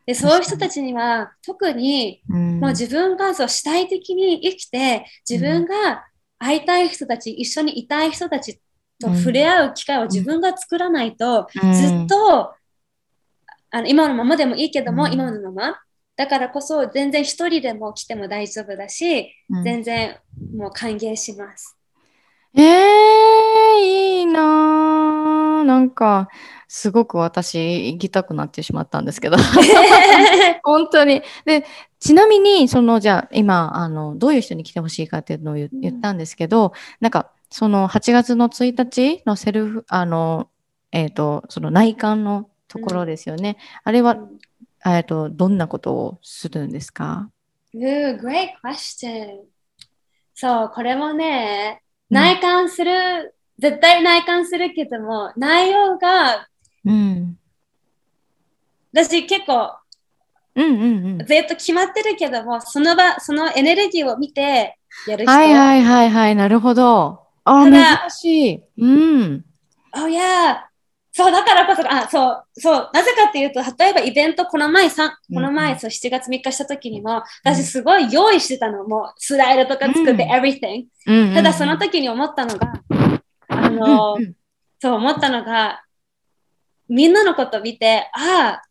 [0.06, 6.04] でそういう人たちには特に、もう自分がそう主体的に生きて自分が
[6.38, 8.60] 会いたい人たち、一緒にいたい人たち
[9.00, 11.58] と触れ合う機会を自分が作らないと、ず
[12.04, 12.54] っと
[13.72, 15.78] あの今のままでもいいけども、今のまま。
[16.16, 19.32] だからこそ全然一人でも来ても大丈夫だし、
[19.64, 20.18] 全然
[20.54, 21.79] もう歓迎します。
[22.54, 25.64] ええ、いいな。
[25.64, 26.28] なんか、
[26.66, 29.36] すごく私行きたくなってしまったんですけど。
[30.62, 31.22] 本当に。
[31.44, 31.64] で、
[31.98, 40.48] ちなみに、その、じゃあ、今、あの、どういう人に来てほしいかっていうのを言言ったんですけど、なんか、その8月の1日のセルフ、あの、
[40.92, 43.56] えっと、その内観のところですよね。
[43.84, 44.16] あれは、
[44.86, 47.30] えっと、どんなことをするんですか
[47.74, 49.40] ？Ooh, great question.
[50.34, 56.48] そう、これもね、内観する、うん、絶対内観するけども、内容が、
[56.84, 57.38] うん、
[58.92, 59.76] 私結構、
[60.56, 65.32] うんうんうん、ずっと決まってるけども、その場、そのエネルギーを見てやる人。
[65.32, 67.20] はいはいはいはい、なるほど。
[67.44, 68.62] あ、難しい。
[68.78, 69.44] うん。
[69.92, 70.69] Oh yeah,
[71.12, 80.84] そう、だからこそ、あ、そう、そう、なぜかっていうと、例えばイベント、この前さ、この前、そう、7月3日した時にも、私すごい用意してたの、もう、スライドとか作って、everything。
[81.34, 82.72] ただ、その時に思ったのが、
[83.48, 84.16] あの、
[84.80, 85.82] そう思ったのが、
[86.88, 88.69] みんなのこと見て、ああ、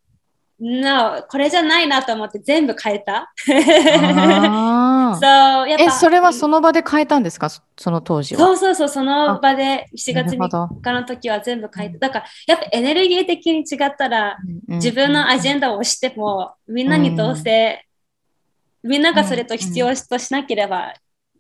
[0.62, 3.32] No、これじゃないなと思って全部変えた。
[3.48, 3.54] そ
[5.64, 7.50] うやっぱえ、それはその場で変えたんですか？
[7.50, 8.42] その当時は。
[8.42, 11.98] そうそうそう、その場で7月3日の時は全部変えた。
[12.00, 14.38] だから、やっぱエネルギー的に違ったら、
[14.68, 17.86] 自分のアジェンダを押しても、みんなにどうせ、
[18.84, 20.94] みんながそれと必要としなければ、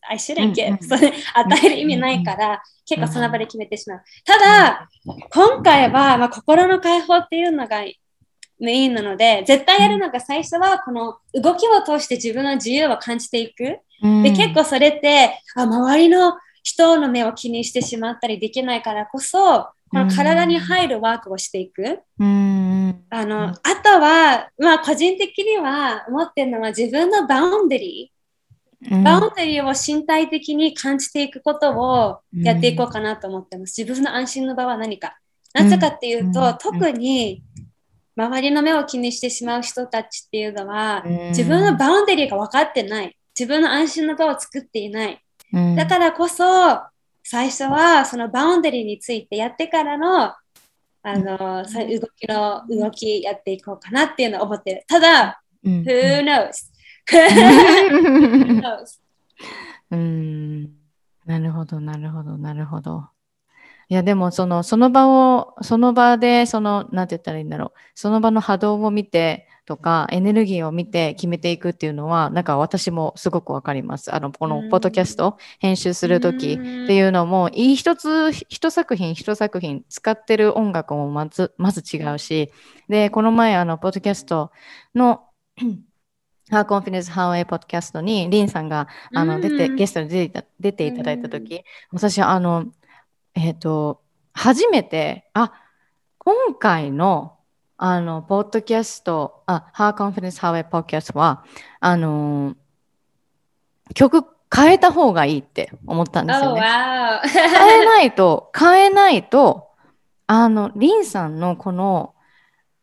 [0.09, 4.03] I shouldn't get、それ与える意味ないから、結構その場で決めてしまう。
[4.25, 4.89] ただ、
[5.29, 7.83] 今回は、まあ、心の解放っていうのが
[8.59, 13.79] メインなので、絶対やるのが最初は、この動きを通して自分の自由を感じていく。
[14.01, 16.33] うん、で、結構それって、あ、周りの
[16.63, 22.01] 人の目を気にしてしまったりできないからこそ、この体に入るワークをしていく。
[22.19, 23.53] うん、あの、あ
[23.83, 29.03] とは、まあ個人的には思ってるのは自分のバウンダリー。
[29.03, 33.81] バウンダリーを身体的に感じていくことをやっていこうかなと思ってます。
[33.81, 35.17] 自分の安心の場は何か。
[35.53, 37.41] なぜかっていうと、特に
[38.19, 43.17] 周りの目を気にしてしまう人たちっていうのは、自分の boundary が分かってない。
[43.37, 45.23] 自分の安心の場を作っていない。
[45.75, 46.43] だからこそ、
[47.23, 50.33] 最初はその boundary についてやってからの、
[51.01, 54.83] あの、動きの動きやっていこうかなっていうのを思ってる。
[54.87, 56.51] ただ、who knows?
[57.09, 58.99] who knows?
[59.91, 60.63] うん。
[61.25, 63.07] なるほど、なるほど、なるほど。
[63.91, 67.79] いや、でも、その、その場を、その場で、その、なんて言ったらいいんだろう。
[67.95, 74.13] その場の波動を見てとか、エネルギーを見て決めていくっていうのは、なんか私もすごくわかります。
[74.13, 82.51] あの、このポッドキャスト編集するときっていうのも、いい一つ、一作品、一作品使ってる音楽もまず、まず違うし、
[82.89, 84.51] で、この前、あの、ポッドキャスト
[84.93, 85.21] の、
[86.51, 92.65] ハーコンフィデンス・ハーウェイ・ポッドキャストに、リンさんが、あの、出て、ゲストに出て出ていただいたとき、私、あの、
[93.39, 94.01] えっ、ー、と、
[94.33, 95.53] 初めて、あ、
[96.17, 97.37] 今回の、
[97.77, 101.45] あの、ポッドキャスト、あ、How Confidence a Podcast は、
[101.79, 102.55] あの、
[103.95, 106.61] 曲変えた方がいいって思ったんですよね。
[106.61, 107.27] Oh.
[107.29, 109.69] 変えないと、変えないと、
[110.27, 112.15] あの、リンさんのこの、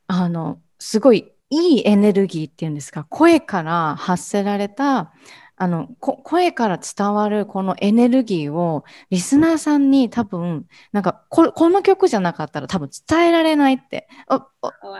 [0.06, 5.12] あの、すごいいいエネルギーっていうんですか、声から発せられた、
[5.58, 14.46] あの、声から伝わるこのエネルギーをリスナーさんに多分、なんかこ、この曲じゃなかったら多分伝えられないって、あ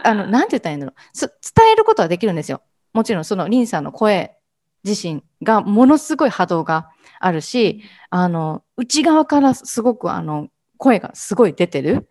[0.03, 1.19] あの、なんて言ったらいいんだろう。
[1.21, 2.63] 伝えることはできるんですよ。
[2.95, 4.37] もちろんそのリンさんの声
[4.83, 6.91] 自身がものすごい波動が
[7.21, 10.49] あるし、あの、内側からすごくあの、
[10.79, 12.09] 声がすごい出てる。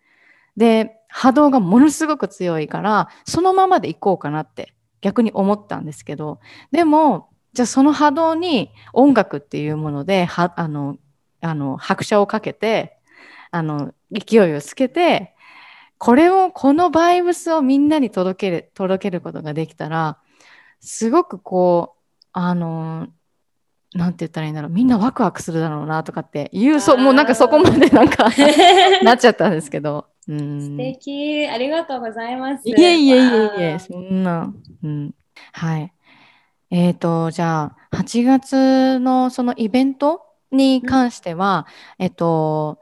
[0.56, 6.40] で、波動がものすごく強いから、そのままでいこうかなって逆に思ったんですけど、
[6.72, 10.98] でも、じゃあその波動に音楽っていうもので、はあの、
[11.40, 12.98] あの、拍車をかけて、
[13.50, 15.34] あの、勢いをつけて、
[15.98, 20.18] これを、このバイブスをみんなに届ける、届けることができたら、
[20.82, 23.08] すごくこう、あの、
[23.94, 28.28] なんて言ったらいいんだろう、みんなワクワクするだろうなとかっていう、そもうなんかそこまでなんか
[29.02, 30.08] なっちゃったんですけど。
[30.28, 32.68] うん、素敵ありがとうございます。
[32.68, 34.52] いえいえいえいえ、そんな。
[34.84, 35.14] うん、
[35.54, 35.94] はい。
[36.76, 41.68] えっ、ー、と、じゃあ、8月のそのイベントに関しては、
[41.98, 42.80] うん、えっ、と、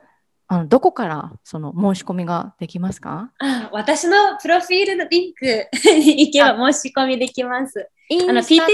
[0.47, 3.31] あのどこからその申し込みができますか？
[3.37, 7.87] あ私のプロフィールのリンクに行けば申し込みできます。
[8.27, 8.65] あの、PTX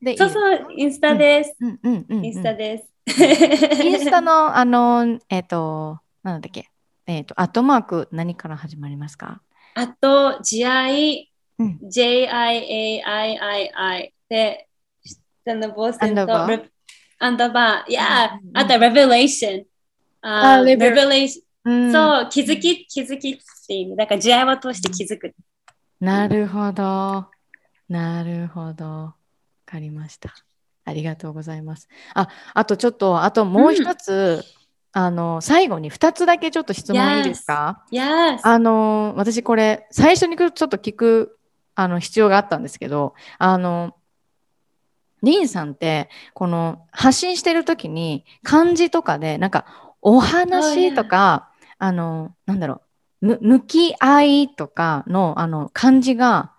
[0.00, 1.56] でそうそう、インスタです。
[1.60, 2.84] インスタです。
[3.84, 6.70] インスタの、あの、えっ、ー、と、なんだっけ、
[7.08, 9.42] えっ、ー、と、アットマーク、何から始まりますか？
[9.74, 11.26] あと、GI、
[11.58, 13.02] JIAIII
[14.32, 14.66] で、
[15.44, 16.68] 下のボスと、アンダーバー、
[17.18, 19.64] アンダーバー、いや、あと、Revelation。
[20.22, 21.42] あ、Revelation。
[21.92, 25.34] そう、気づき、気づきっていう、だから、GI を通して気づく。
[26.00, 27.26] なるほど。
[27.90, 29.12] なるほど。
[29.66, 30.34] かりました。
[30.86, 31.90] ありがとうございます。
[32.14, 34.12] あ、あとちょっと、あともう一つ、
[34.94, 38.38] うん、あの、最後に2つだけちょっと質問いいですか、yes.
[38.42, 41.38] あの、私これ、最初にちょっと聞く、
[41.74, 43.94] あの、必要があったんですけど、あの、
[45.22, 51.52] リンさんって、この発信してる時に漢字とかで、なんか、お話とか、oh.
[51.78, 52.82] あの、なんだろ
[53.22, 56.52] う、向き合いとかの、あの、漢字が、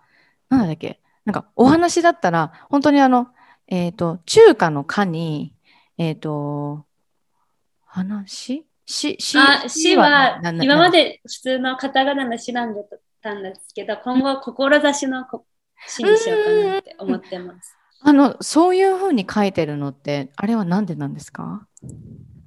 [0.48, 3.28] なんだっけ、なんかお話だったら、本当にあの、
[3.66, 5.54] えっ、ー、と、中華の華に、
[5.96, 6.84] えっ、ー、と、
[7.86, 12.86] 話し、し、あ、しは、今まで普通のカタカナの詩なんだっ
[13.22, 15.24] たんですけど、今後、志の
[15.86, 17.73] 詩にしようかなって思ってます。
[18.06, 21.66] あの、そういうふうに書いてるのって、あれはなんでなんですか？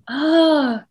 [0.06, 0.88] ああ。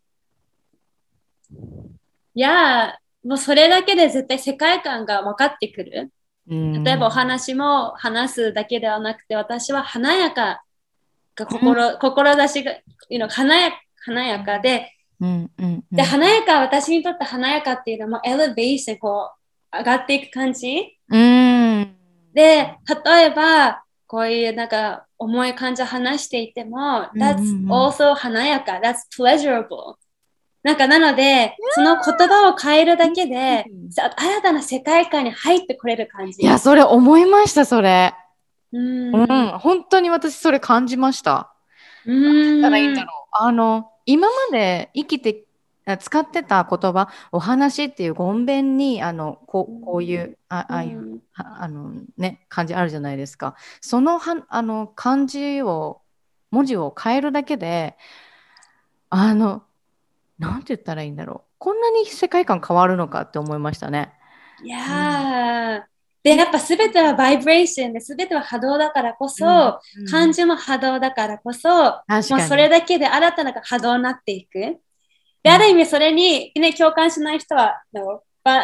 [2.35, 6.11] いや、もうそれだけで絶対世界観が分かってくる。
[6.49, 10.63] 例えばお話も話すだけではなくて、私は華やか
[11.35, 12.71] が心、うん、志が、
[13.09, 13.71] you know、華や
[14.05, 19.31] 華やかで、うんうんうん、で、華やか、私にとって華やかっていうのは、エレベーション、こ
[19.73, 20.97] う、上がっていく感じ。
[21.09, 21.95] うん、
[22.33, 27.37] で、例えば、こういうなんか重い感じを話していても、that's
[27.67, 29.95] also 華やか、that's pleasurable.
[30.63, 36.41] なんかなので、その言葉を変えるだけで、新たな世界観に入ってこれる感じ。
[36.41, 38.13] いや、それ思いました、それ。
[38.73, 41.53] うん、うん、本当に私それ感じました。
[42.05, 42.61] うん。
[42.61, 43.43] たらいいんだろう。
[43.43, 45.45] あの、今まで生きて、
[45.95, 53.55] 使ってた言葉、お話っていうごんべんに、あの、こうこういう、ああいう、あのね、漢字あるじゃないですか。
[53.79, 56.01] そのは、あの、漢字を、
[56.51, 57.95] 文字を変えるだけで、
[59.09, 59.63] あの、
[60.39, 61.47] なんて言ったらいいんだろう。
[61.57, 64.13] こんなに世界観変わるのかって思いましたね。
[64.63, 65.83] いやー、うん、
[66.23, 74.79] で、やっぱ全てはバイブレーションで、全ては波動だからこそ、うん、漢字も波動だからこそ、もうそれだけで新たな波動になっていく。
[75.43, 77.81] で、ある意味それに、ね、共感しない人は、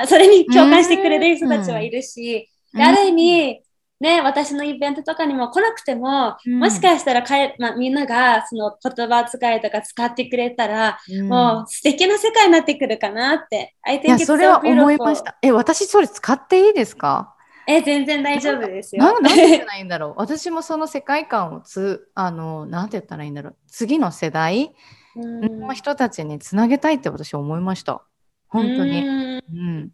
[0.07, 3.61] それに共感してくれる人たちはいるし、である意味、
[3.99, 13.75] ね、私のイベントとかにも来なくても、うん、もしかしたらかえ、まあ、みんながその言葉遣いとか使ってくれたら、うん、もう素敵な世界になってくるかなって。
[13.87, 15.37] いや、それは思いました。
[15.41, 17.33] え、私それ使っていいですか？
[17.65, 19.03] え、全然大丈夫ですよ。
[19.03, 20.13] なんなんで ないんだろう。
[20.17, 23.55] 私もその世界観をつ、あの、なんて言ったらいいんだろう。
[23.67, 24.75] 次の世代
[25.15, 28.03] の人たちにつなげたいって私は思いました。
[28.47, 29.01] 本当に。
[29.01, 29.91] うん。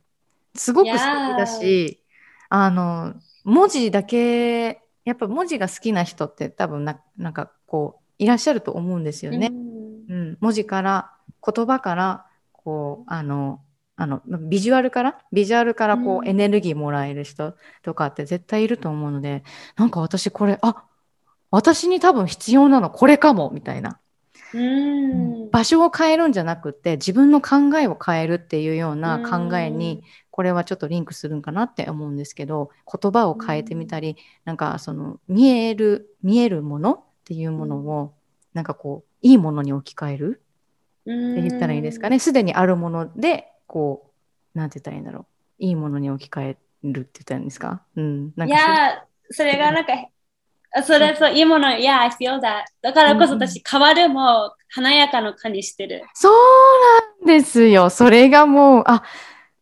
[0.55, 2.03] すごく素敵だし、
[2.49, 3.13] あの、
[3.43, 9.49] 文字だけやっぱ文字が好きな人って多分ななんかこういらっしゃると思うんですよね。
[9.51, 11.11] うん、うん、文字から
[11.43, 13.59] 言葉からこうあの
[13.95, 19.43] あのビジュアルからビジュアルからこう、うん、エネルギーもらえる人とかって絶対いると思うので
[19.77, 20.85] なんか私これあ
[21.49, 23.99] 私に多分必要なのこれかもみたいな。
[24.53, 25.49] うん。
[25.51, 38.13] 場所を変えるんじゃなくて自分の考えを変えるっていうような考えにこれはちょっとリンクするんかなって思うんですけど言葉を変えてみたりなんかその見える見えるものっていうものを
[38.53, 40.41] なんかこういいものに置き換える
[41.01, 42.19] って言ったらいいですかね。
[42.19, 44.11] すでにあるものでこ
[44.55, 45.25] うなんて言ったらいいんだろう。
[45.59, 49.93] いいものに置き換えるって言ったらいいんですか、うん、なんかいやそれがなんか
[50.83, 52.63] それそう、いいもの、yeah, I feel that.
[52.81, 56.03] だからこそ私、変わるも華やかのかにしてる。
[56.13, 56.33] そう
[57.21, 57.89] なんですよ。
[57.89, 59.03] それがもう、あ、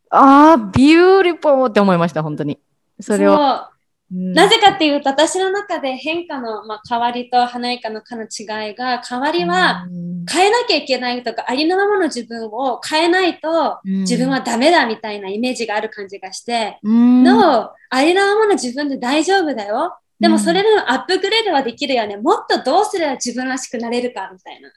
[0.09, 2.59] あビューリポーって思いました、本当に。
[2.99, 3.67] それを。
[4.09, 9.85] なぜかっていうと、私の中で変化の、まあ、変わりと華やかのかの違いが、変わりは
[10.31, 19.97] 変えなきゃいけないとか、ありのままの自分を変えないと自分はダメだみたいなイメージがある感じがして、の、ありのままの自分で大丈夫だよ。
[20.19, 22.17] でもそれのアップグレードはできるよね。
[22.17, 24.71] もっとどうすれば自分らしくなれるかみたいな。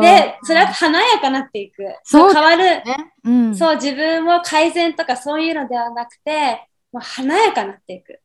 [0.00, 1.82] で、それは華やかなっていく。
[2.04, 2.84] そう変わる、ね
[3.24, 8.20] うん、そう、自分を改善とかそういうのではなくて、もう華やかになっていく。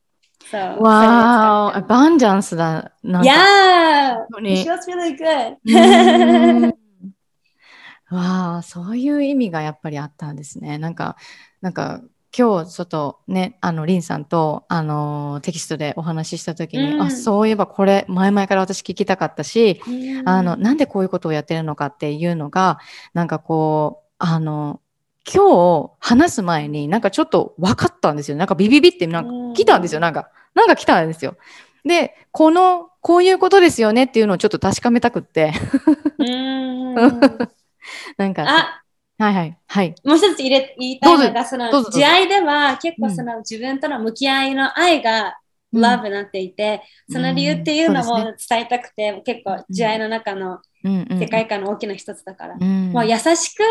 [0.50, 0.82] そう。
[0.82, 2.92] わー、バンジャンスだ。
[3.04, 4.26] yeah!
[4.38, 6.74] It feels really good.
[8.10, 10.78] わあ、そういう意味がやっぱりあったんですね。
[10.78, 11.16] なんか、
[11.60, 12.00] なんか、
[12.36, 22.78] 今日ちょっとね、あの、リンさんと、あの、テキストでお話しした時に、うん、あ、そういえばこれ、前々から私聞きたかったし、うん、あの、なんでこういうことをやってるのかっていうのが、
[23.14, 24.80] なんかこう、あの、
[25.32, 28.36] 今日話す前になんかちょっと分かったんですよ。
[28.36, 30.00] なんかビビビってなんか来たんですよ。
[30.00, 31.36] なんか、なんか来たんですよ。
[31.84, 35.52] で、この、こういうことですよねっていうのをちょっと確かめたくって。
[38.16, 38.82] なんか、
[39.20, 39.58] はいはい。
[39.66, 39.94] はい。
[40.02, 45.36] もう一つ入れ言いたいのが、その、慈愛では結構その、自分との向き合いの愛が
[45.74, 53.62] love になっていて、うん、その理由っていうのも伝えたくて、ね、結構慈愛の中の世界観の大きな一つだから、うん、もう優しく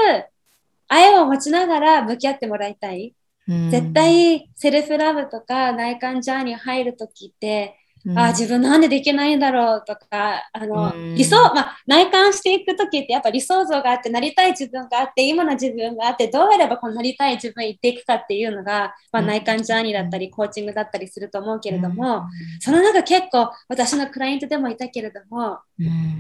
[0.88, 3.16] 愛を持ちながら向き合ってもらいたい。
[3.47, 22.24] うん、絶対セルフラブとか内観ジャーに入るときって、うん、あ自分なんでできないんだろうとか、あの、うん、理想、まあ、内観していくときってやっぱ理想像があって、なりたい自分があって、今の自分があって、どうやればこのなりたい自分に行っていくかっていうのが、まあ、内観ジャーニーだったり、コーチングだったりすると思うけれども、
[22.60, 25.60] その中結構私のクライアントでもいたけれども、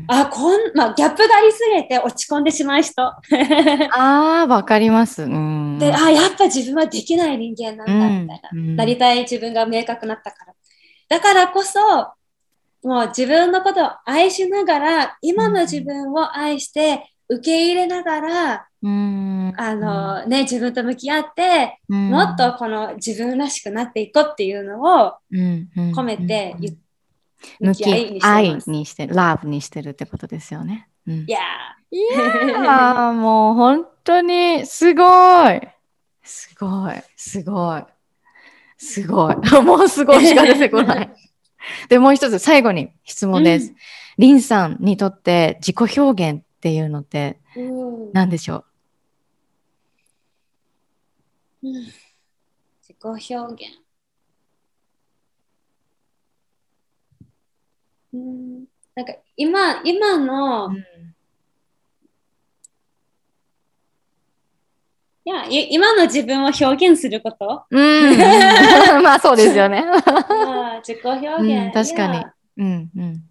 [0.07, 3.01] あ、こん、まあ、ギャップがありすぎて落ち込んでしまう人。
[3.03, 3.15] あ
[3.93, 5.25] あ、わかります。
[5.25, 8.75] で、あ、やっぱ自分はできない人間なんだ、みたいな。
[8.75, 10.53] なりたい自分が明確になったから。
[11.09, 11.79] だからこそ、
[12.83, 26.55] もう自分のことを愛しながら、今の自分を愛して受け入れながら、うん、あのね、自分と向き合って、うん、もっとこの自分らしくなっていこうっていうのを込めて
[27.59, 30.87] 向き合いにして愛にしてる、ラブにしてるってことですよね。
[31.07, 31.39] うん、いや
[31.91, 35.03] いや もう本当にすご
[35.51, 35.61] い。
[36.23, 36.93] すごい。
[37.15, 37.83] すごい。
[38.79, 39.35] すごい。
[39.61, 41.15] もうすごいしか出てこない。
[41.89, 43.73] で、もう一つ最後に質問です。
[44.17, 47.39] リ、ン、さんにとって自己表現っていうのって
[48.13, 48.65] 何でしょ
[51.61, 52.95] う、うん、自己
[53.35, 53.79] 表現。
[58.11, 58.65] うん、
[58.95, 60.98] なんか今、今の、うん
[65.29, 67.65] いや、今の自分を表現すること？
[67.69, 68.17] うん。
[69.03, 69.85] まあそうですよね。
[70.81, 72.25] 自己表現、うん、確かに。
[72.57, 73.23] うんうん。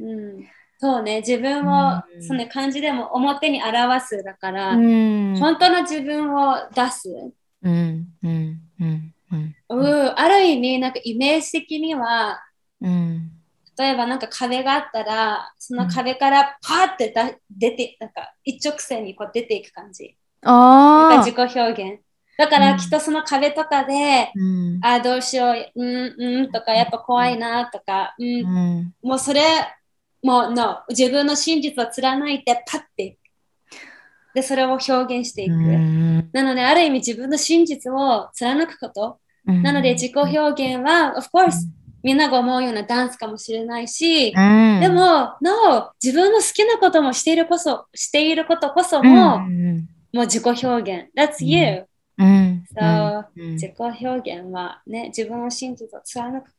[0.00, 0.04] う
[0.40, 0.46] ん、
[0.78, 7.08] そうね、自分を、うん、その感じでも表に表すだから、うん、本当の自分を出す。
[7.62, 9.14] うんうんうん
[9.70, 12.42] うん、ある意味、なんかイメージ的には、
[12.82, 13.30] うん
[13.78, 20.16] 例えばなんか壁があったら、その壁からパーってだ出て、なんか一直線にこう出ていく感じ。
[20.42, 21.24] ああ。
[21.24, 22.00] 自己表現。
[22.36, 29.42] だからきっとその壁とかで、うん、あどうしよう、うんうんとか、やっぱ怖いなとか、うん、うん、もうそれ、
[30.22, 33.18] もうの自分の真実を貫いてパッて
[34.34, 35.54] で、それを表現していく。
[35.54, 39.20] うん、なので、ある意味自分の真実を貫くこと。
[39.46, 41.52] なので、自己表現は、of course、
[42.04, 51.10] みんなが思うようなダンスかもしれないし、うん、でも、なお、自分の好きなこともしているこそ、していることこそも、うん、もう自己表現。
[51.16, 51.86] That's you.
[52.18, 56.50] うん、そう、自己表現はね、自分を信じと貫く。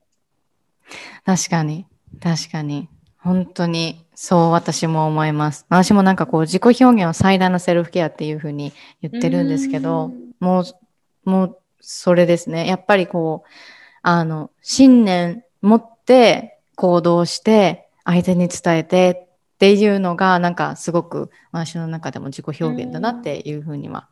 [1.23, 1.85] 確かに、
[2.19, 2.89] 確かに。
[3.17, 5.65] 本当にそう私も思います。
[5.69, 8.71] 私もなんかこう自己表現を最大のセルフケアっていうふうに
[9.01, 12.67] 言ってるんですけど、もう、もうそれですね。
[12.67, 13.49] やっぱりこう、
[14.07, 24.07] あの、信念持って行動して、相手に伝えてっていうのが、なんかすごく私の中でも自己表現だなっていうふうには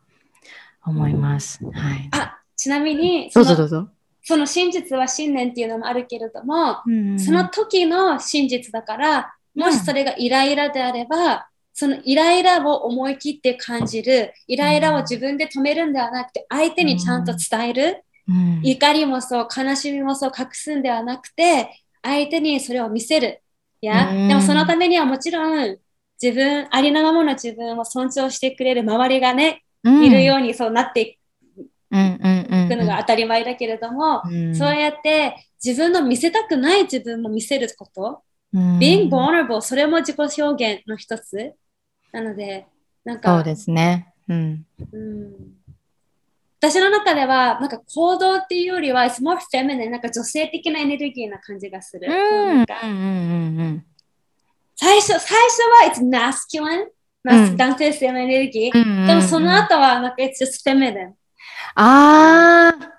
[0.84, 1.64] 思います。
[1.64, 2.08] はい。
[2.10, 3.88] あ、ちなみに、どうぞどうぞ。
[4.24, 23.42] その真実は信念っていうのもあるけれども、うんその時の真実だから、もしそれがイライラであれば、そのイライラを思い切って感じる、イライラを自分で止めるんではなくて、相手にちゃんと伝える、うん、怒りもそう、悲しみもそう隠すんではなくて、相手にそれを見せる。
[23.80, 25.76] いや、うん、でもそのためにはもちろん、
[26.22, 31.18] 自分、ありのままの自分を尊重してくれる周りがね、いるようにそうなっていく。
[31.90, 34.22] くのが当たり前だけれども、
[34.54, 38.22] そうやって自分の見せたくない自分も見せること、
[38.52, 41.54] being vulnerable それも自己表現の一つ。
[42.12, 42.66] なので
[43.04, 45.34] なんかそうですね、うん、うん、
[46.70, 52.08] 私の中ではなんか行動っていうよりは it's more feminine なんか女性的なエネルギーな感じがする、
[54.76, 56.86] 最初最初は it's masculine
[57.56, 61.12] 男性性のエネルギー、でもその後はなんか it's just feminine
[61.74, 62.94] ああ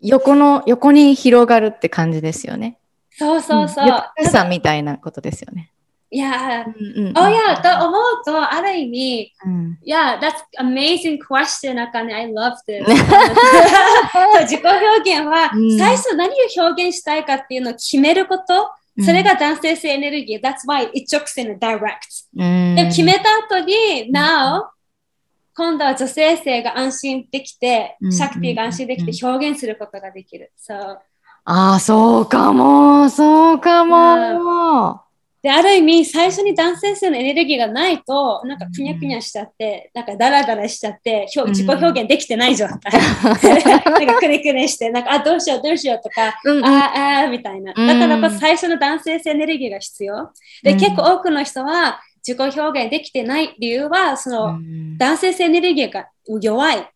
[0.00, 2.78] 横の横に広がるって感じですよね。
[3.10, 3.86] そうそうそう。
[4.20, 5.72] うん、さみたいなことですよね。
[6.16, 12.82] いや、うんうん、おや、と思うと、ある意味、うん、yeah, that's amazing question, なんかね、I love this.
[14.48, 18.70] 自己表現は、最初何を表現したいかっていうのを決めること、
[19.04, 20.40] それが男性性エネルギー。
[20.40, 21.98] That's why 一直線で direct、
[22.76, 24.62] で決めた後に、now、
[25.54, 30.50] 今度は女性性が安心できて、シャクティが安心できて表現することができる。
[30.58, 30.96] So,
[31.44, 35.05] ああ、そうかも、そうかも。
[35.46, 42.80] で、ある意味、最初に男性性のエネルギーがないと、なんかくにゃくにゃしちゃって、なんかダラダラしちゃって、自己表現できてない状態。
[43.22, 47.72] なんかくねくねして、なんか、あ、どうしよう、どうしようとか、うん、ああ、みたいな。
[47.74, 50.32] だからこそ最初の男性性エネルギーが必要。
[50.64, 54.58] で、結構多くの人は、自己表現できてない理由は、その、
[54.98, 56.88] 男性性エネルギーが弱い。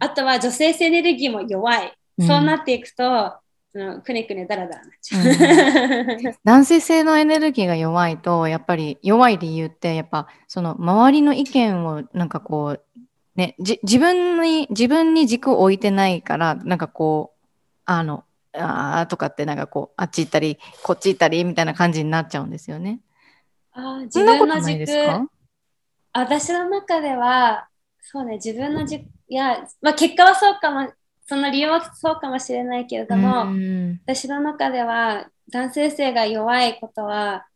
[0.00, 1.94] あとは女性性エネルギーも弱い。
[2.20, 3.32] そうなっていくと、
[3.76, 13.00] のくねくねだらだらなっちゃう、うん、 男性性のエネルギーが弱いとやっぱり弱い理由ってやっぱその周りの意見をなんかこう
[13.36, 17.48] ね自分に自分に軸を置いてないからなんかこう
[17.84, 23.00] あのあとかってなんかこうあっち行ったりこっち行ったりみたいな感じになっちゃうんですよね。
[23.72, 24.86] あ自分の軸
[26.12, 27.68] 私の中では
[28.00, 30.90] そうね自分の軸いや、まあ、結果はそうかも
[31.26, 33.46] その理由はそうかもしれないけれども、
[34.04, 37.46] 私の中では男性性が弱いことは、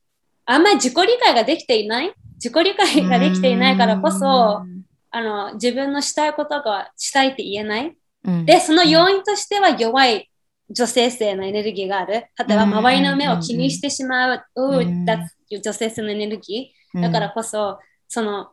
[0.44, 4.64] あんまり自己理解ができていない自己理解ができていないからこそ、
[5.12, 7.96] あの自分のしたいことがしたいって言えない。
[8.44, 10.30] で、その要因としては弱い
[10.68, 12.12] 女性性のエネルギーがある。
[12.12, 15.18] 例えば周りの目を気にしてしまう、うだ
[15.50, 17.00] 女性性のエネルギー。
[17.00, 18.50] だからこそ、その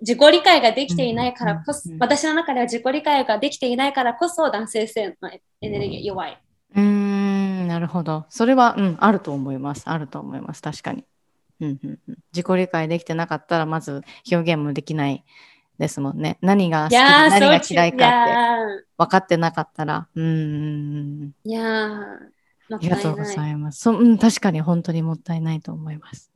[0.00, 6.40] 自己理解ができていないからこそ、うん、私の中では自己理解ができていないからこそ男性性のエネルギー弱い。
[6.76, 8.26] うん、なるほど。
[8.28, 9.84] それは、うん、あると思います。
[9.86, 10.62] あると思います。
[10.62, 11.04] 確かに。
[11.60, 15.24] うんうんうん、自己理解できてなかったら、まず表現もできない
[15.78, 16.38] ですもんね。
[16.40, 18.24] 何が好きで何が嫌いか
[18.74, 20.08] って分かってなかったら。
[20.14, 21.32] うん。
[21.44, 21.96] いや
[22.70, 23.80] ありがとうございます。
[23.80, 26.30] そうん、確かに本当にもったいないと思います。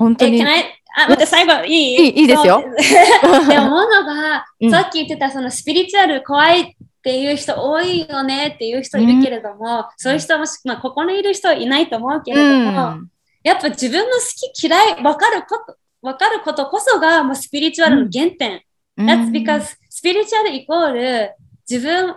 [0.00, 0.42] うん本当に。
[0.42, 1.96] あ、待って、最後、いい？
[1.96, 2.62] いいいですよ。
[3.48, 6.66] でも、ものが、さっき言ってた、そのスピリチュアル怖いっ
[7.02, 13.08] ていう人多いよねっていう人いるけれども、うん、そういう人も、まあ、ここにいる人いないと思うけれども、うん、
[13.44, 14.22] やっぱ自分の好
[14.52, 18.62] き嫌い、わかること、わかることこそが、もうスピリチュアルの原点。
[18.96, 21.34] うん、That's because スピリチュアルイコール
[21.68, 22.16] 自分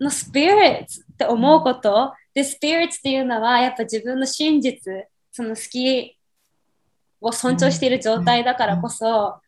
[0.00, 4.92] のスピリッツって思うこと、で、スピリッツっていうのは、やっぱ自分の真実、
[5.32, 6.15] その好き
[7.20, 9.40] を尊重している状態だからこそ、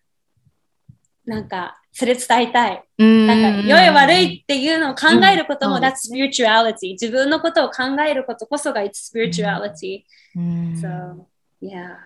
[1.24, 2.84] なんか、それ伝えたい。
[2.98, 6.92] なんか、良い悪いっていうのを考えることも、that's spirituality。
[6.92, 10.04] 自分のことを考えることこそが it's spirituality。
[10.36, 11.26] So,
[11.60, 11.96] yeah.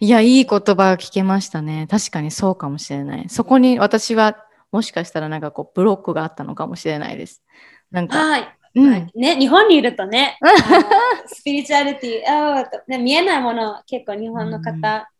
[0.00, 1.86] いや、いい言葉が聞けましたね。
[1.90, 3.28] 確かにそうかもしれない。
[3.28, 7.42] そこに私は、もしかしたらなんかこう、ブロックがあったのかもしれないです。
[7.90, 8.57] なんか、はい。
[8.74, 10.38] うん、ね、日本にいるとね、
[11.26, 15.10] スピリチュアリティ、oh, ね、見えないもの、結構日本の方、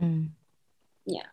[0.00, 0.34] うん、
[1.06, 1.24] いや、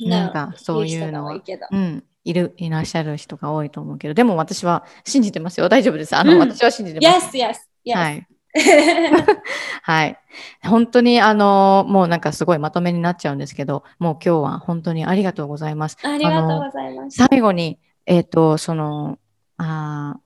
[0.00, 1.34] なんかそういうのは、
[1.70, 5.68] うん、いる、いらっしゃる人が多いと思うけど、でも私は信じてますよ。
[5.68, 6.16] 大丈夫です。
[6.16, 7.36] あの、うん、私は信じてます。
[7.36, 7.96] Yes, yes, yes.
[7.96, 8.26] はい。
[9.82, 10.18] はい。
[10.62, 15.96] 本当に、あの、もうなんかすごいまとめになっちゃうんですけど、もう今日は本当にありがとうございます。
[16.02, 17.16] ありがとうございます。
[17.16, 19.18] 最後に、えっ、ー、と、その、
[19.56, 20.18] あ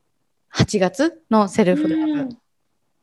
[0.57, 2.39] 8月のセルフラブ、うん、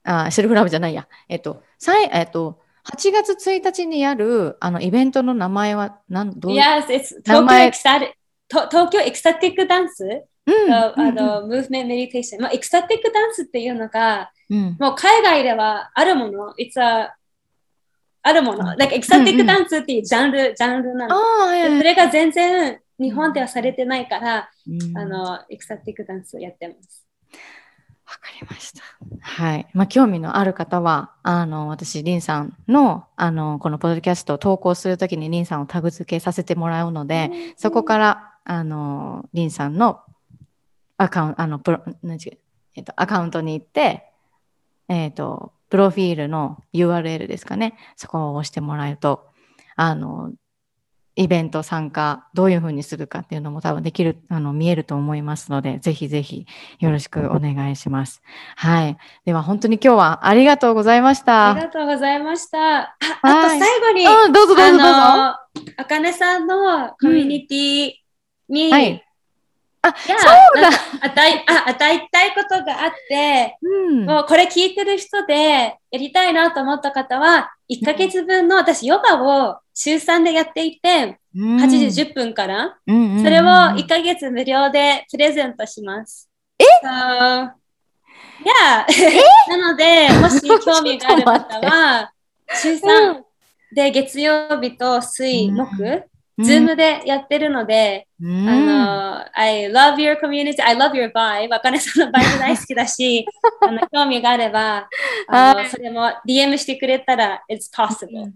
[0.03, 1.63] あセルフラブじゃないや、えっと、
[2.11, 7.99] えっと、8月1日にやるあのイベントの名前は何どう Yes, it's 東京エクサ
[8.49, 10.03] 東京 ecstatic dance、
[10.45, 12.41] うん、あの、 movement meditation。
[12.41, 16.53] まあ、 ecstatic dance っていうのが、うん、もう海外ではあるもの。
[16.59, 17.13] It's a
[18.25, 18.75] あるもの。
[18.77, 21.15] like ecstatic dance っていうジャンル、うんうん、ジャンルなの。
[21.77, 27.02] それが全然日本ではされてないから、うん、あの、 ecstatic dance をやってます。
[28.13, 28.83] わかりました。
[29.21, 29.67] はい。
[29.73, 40.01] まあ、興味のある方は、あの、私、リンさんの、あの、このポッドキャストを投稿するときにリンさんをタグ付けさせてもらうので、うん、そこから、あの、リンさんの
[40.97, 42.37] アカウント、あの、プロ、何違う、
[42.75, 44.11] えっと、アカウントに行って、
[44.89, 47.75] えっと、プロフィールの URL ですかね。
[47.95, 49.27] そこを押してもらえると、
[49.75, 50.31] あの、
[51.15, 56.47] イベント参加、どういうふうにするかっていうのも多分できる、あの、見えると思いますので、ぜひぜひ
[56.79, 58.23] よろしくお願いします。
[58.55, 58.97] はい。
[59.25, 61.51] では本当に今日はありがとうございました。
[61.51, 62.79] ありがとうございました。
[62.79, 62.89] あ、
[63.21, 64.85] あと最後に、うん、どうぞどうぞどうぞ。
[65.77, 67.91] あかさんのコミュニティ
[68.49, 69.05] に、うん、はい
[69.85, 70.69] あ、そうだ
[71.01, 75.33] 与えあ与えたいことがあって、うん、もうこれ聞いてる人で
[75.91, 86.29] やりたいなと思った方は、1ヶ月分の私ヨガを週3でやっていて、うん、8時10分から、それを1ヶ月無料でプレゼントします。
[86.59, 87.51] え、so,
[88.43, 88.85] いや、
[89.49, 92.11] なので、もし興味がある方は、
[92.61, 93.23] 週3
[93.73, 96.03] で月曜日と水、木、
[96.39, 101.53] Zoom でやってるので、うん、あの、I love your community, I love your vibe.
[101.53, 103.27] あかねさんの vibe 大好きだし、
[103.61, 104.87] あの興味があれば、
[105.27, 108.31] あのそれも DM してくれたら、it's possible.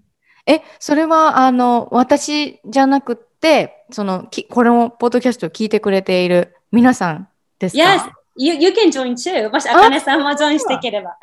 [0.46, 7.28] え、それは、あの、私じゃなくて、その、きこれも、ポッドキャストを聞いてくれている皆さん
[7.60, 9.52] ですか？Yes, you, you can join too.
[9.52, 11.18] もし、あかねさんも join していければ。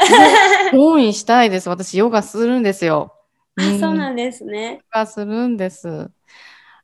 [0.70, 1.68] ジョインしたいです。
[1.70, 3.14] 私、ヨガするんですよ。
[3.56, 4.72] あ、そうなんですね。
[4.72, 6.10] ヨガするんです。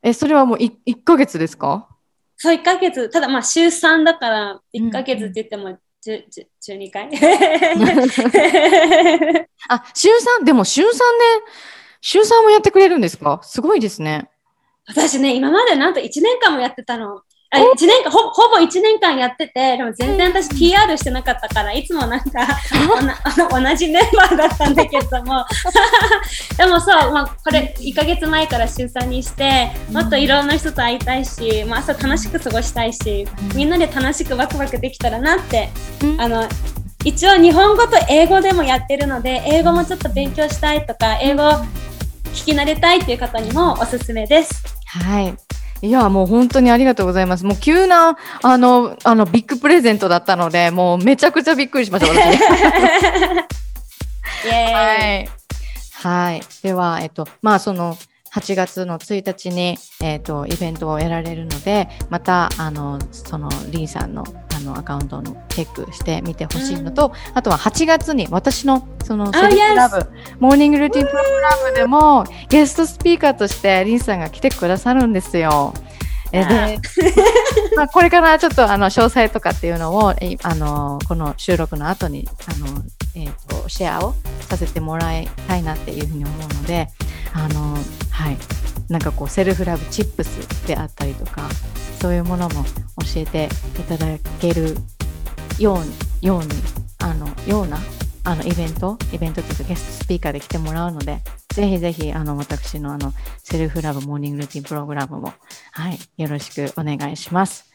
[0.02, 1.88] え、それはもう 1, 1ヶ月ですか？
[2.36, 3.08] そう、1ヶ月。
[3.10, 7.10] ただ、まあ、週3だから、1ヶ月って言っても、うん、12回
[9.68, 10.08] あ、週
[10.40, 10.96] 3、でも週3で、
[12.00, 13.40] 週3もやってくれるんですか？
[13.44, 14.30] すごいですね。
[14.86, 17.22] 私ね、今までなんと1年間もやってたの。
[17.52, 22.46] あ1年間ほほぼ1年間やっててでも全然私 PR してなかったからいつもなんか
[23.50, 25.44] 同じメンバーだったんだけども。
[26.56, 35.70] でもそう、まあ、これ1か月前から週3にしてもっといろんな人と会いたいし、まあ、朝楽しく過ごしたいしみんなで楽しくワクワクできたらなって
[36.18, 36.46] あの
[37.04, 41.42] 一応日本語と英語でもやってるので英語もちょっと勉強したいとか英語
[42.34, 44.62] 聞き慣れたいっていう方にもおすすめです。
[44.86, 47.44] はいいや、もう本当にありがとうございます。
[47.44, 52.38] もう急な、あの、あの、ビッグプレゼントだったので、もうめちゃくちゃびっくりしました、 私。
[54.46, 55.28] はい。
[56.02, 56.42] はい。
[56.62, 57.96] では、えっと、まあ、その、
[58.32, 64.24] 8月の1日に、えっと、イベントを得られるので、また、あの、その、リンさんの
[64.64, 70.36] のアカウントのチェックしてみてほしいのと、うん、あとは8月に私のそのセルフラブ、oh, yes.
[70.38, 75.74] モーニングルーティンプログラムでもゲストスピーカーとしてリンさんが来てくださるんですよ。
[76.32, 76.78] えで、
[77.76, 82.82] まあ、これからちょっとあの詳細とかっていうのをあのこの収録の後にあの、
[83.16, 84.14] えーと、シェアを
[84.48, 86.88] させてもらいたいなっていうふうに思うので
[87.34, 87.76] あの
[88.10, 88.36] はい
[88.90, 91.48] なんかこうセルフラブチップスであったりとか
[92.00, 92.64] そういうものも
[93.14, 93.48] 教えて
[93.78, 94.06] いただ
[94.40, 94.74] ける
[95.58, 95.78] よ
[96.22, 96.48] うように
[96.98, 97.78] あのような
[98.24, 101.20] あのイベントイベントというかゲストスピーカーで来てもらうので
[101.54, 105.32] ぜひぜひあの私のあのセルフラブモーニングルーティンプログラムも
[105.72, 107.70] はいよろしくお願いします。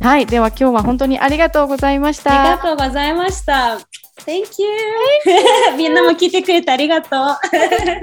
[0.00, 2.42] はいでは今日は本当にありがとうございました。
[2.42, 3.78] ありがとうございました。
[4.24, 4.68] Thank you
[5.76, 7.20] みんなも聞いてくれてありがとう。
[7.20, 7.58] あり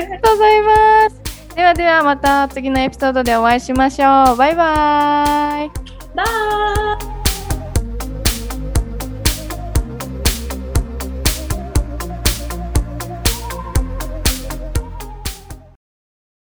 [0.09, 4.35] がとうございますではではまた次のエピソードでお会いしましょう。
[4.35, 5.71] バイバイ。
[6.13, 6.23] バ
[7.21, 7.24] イ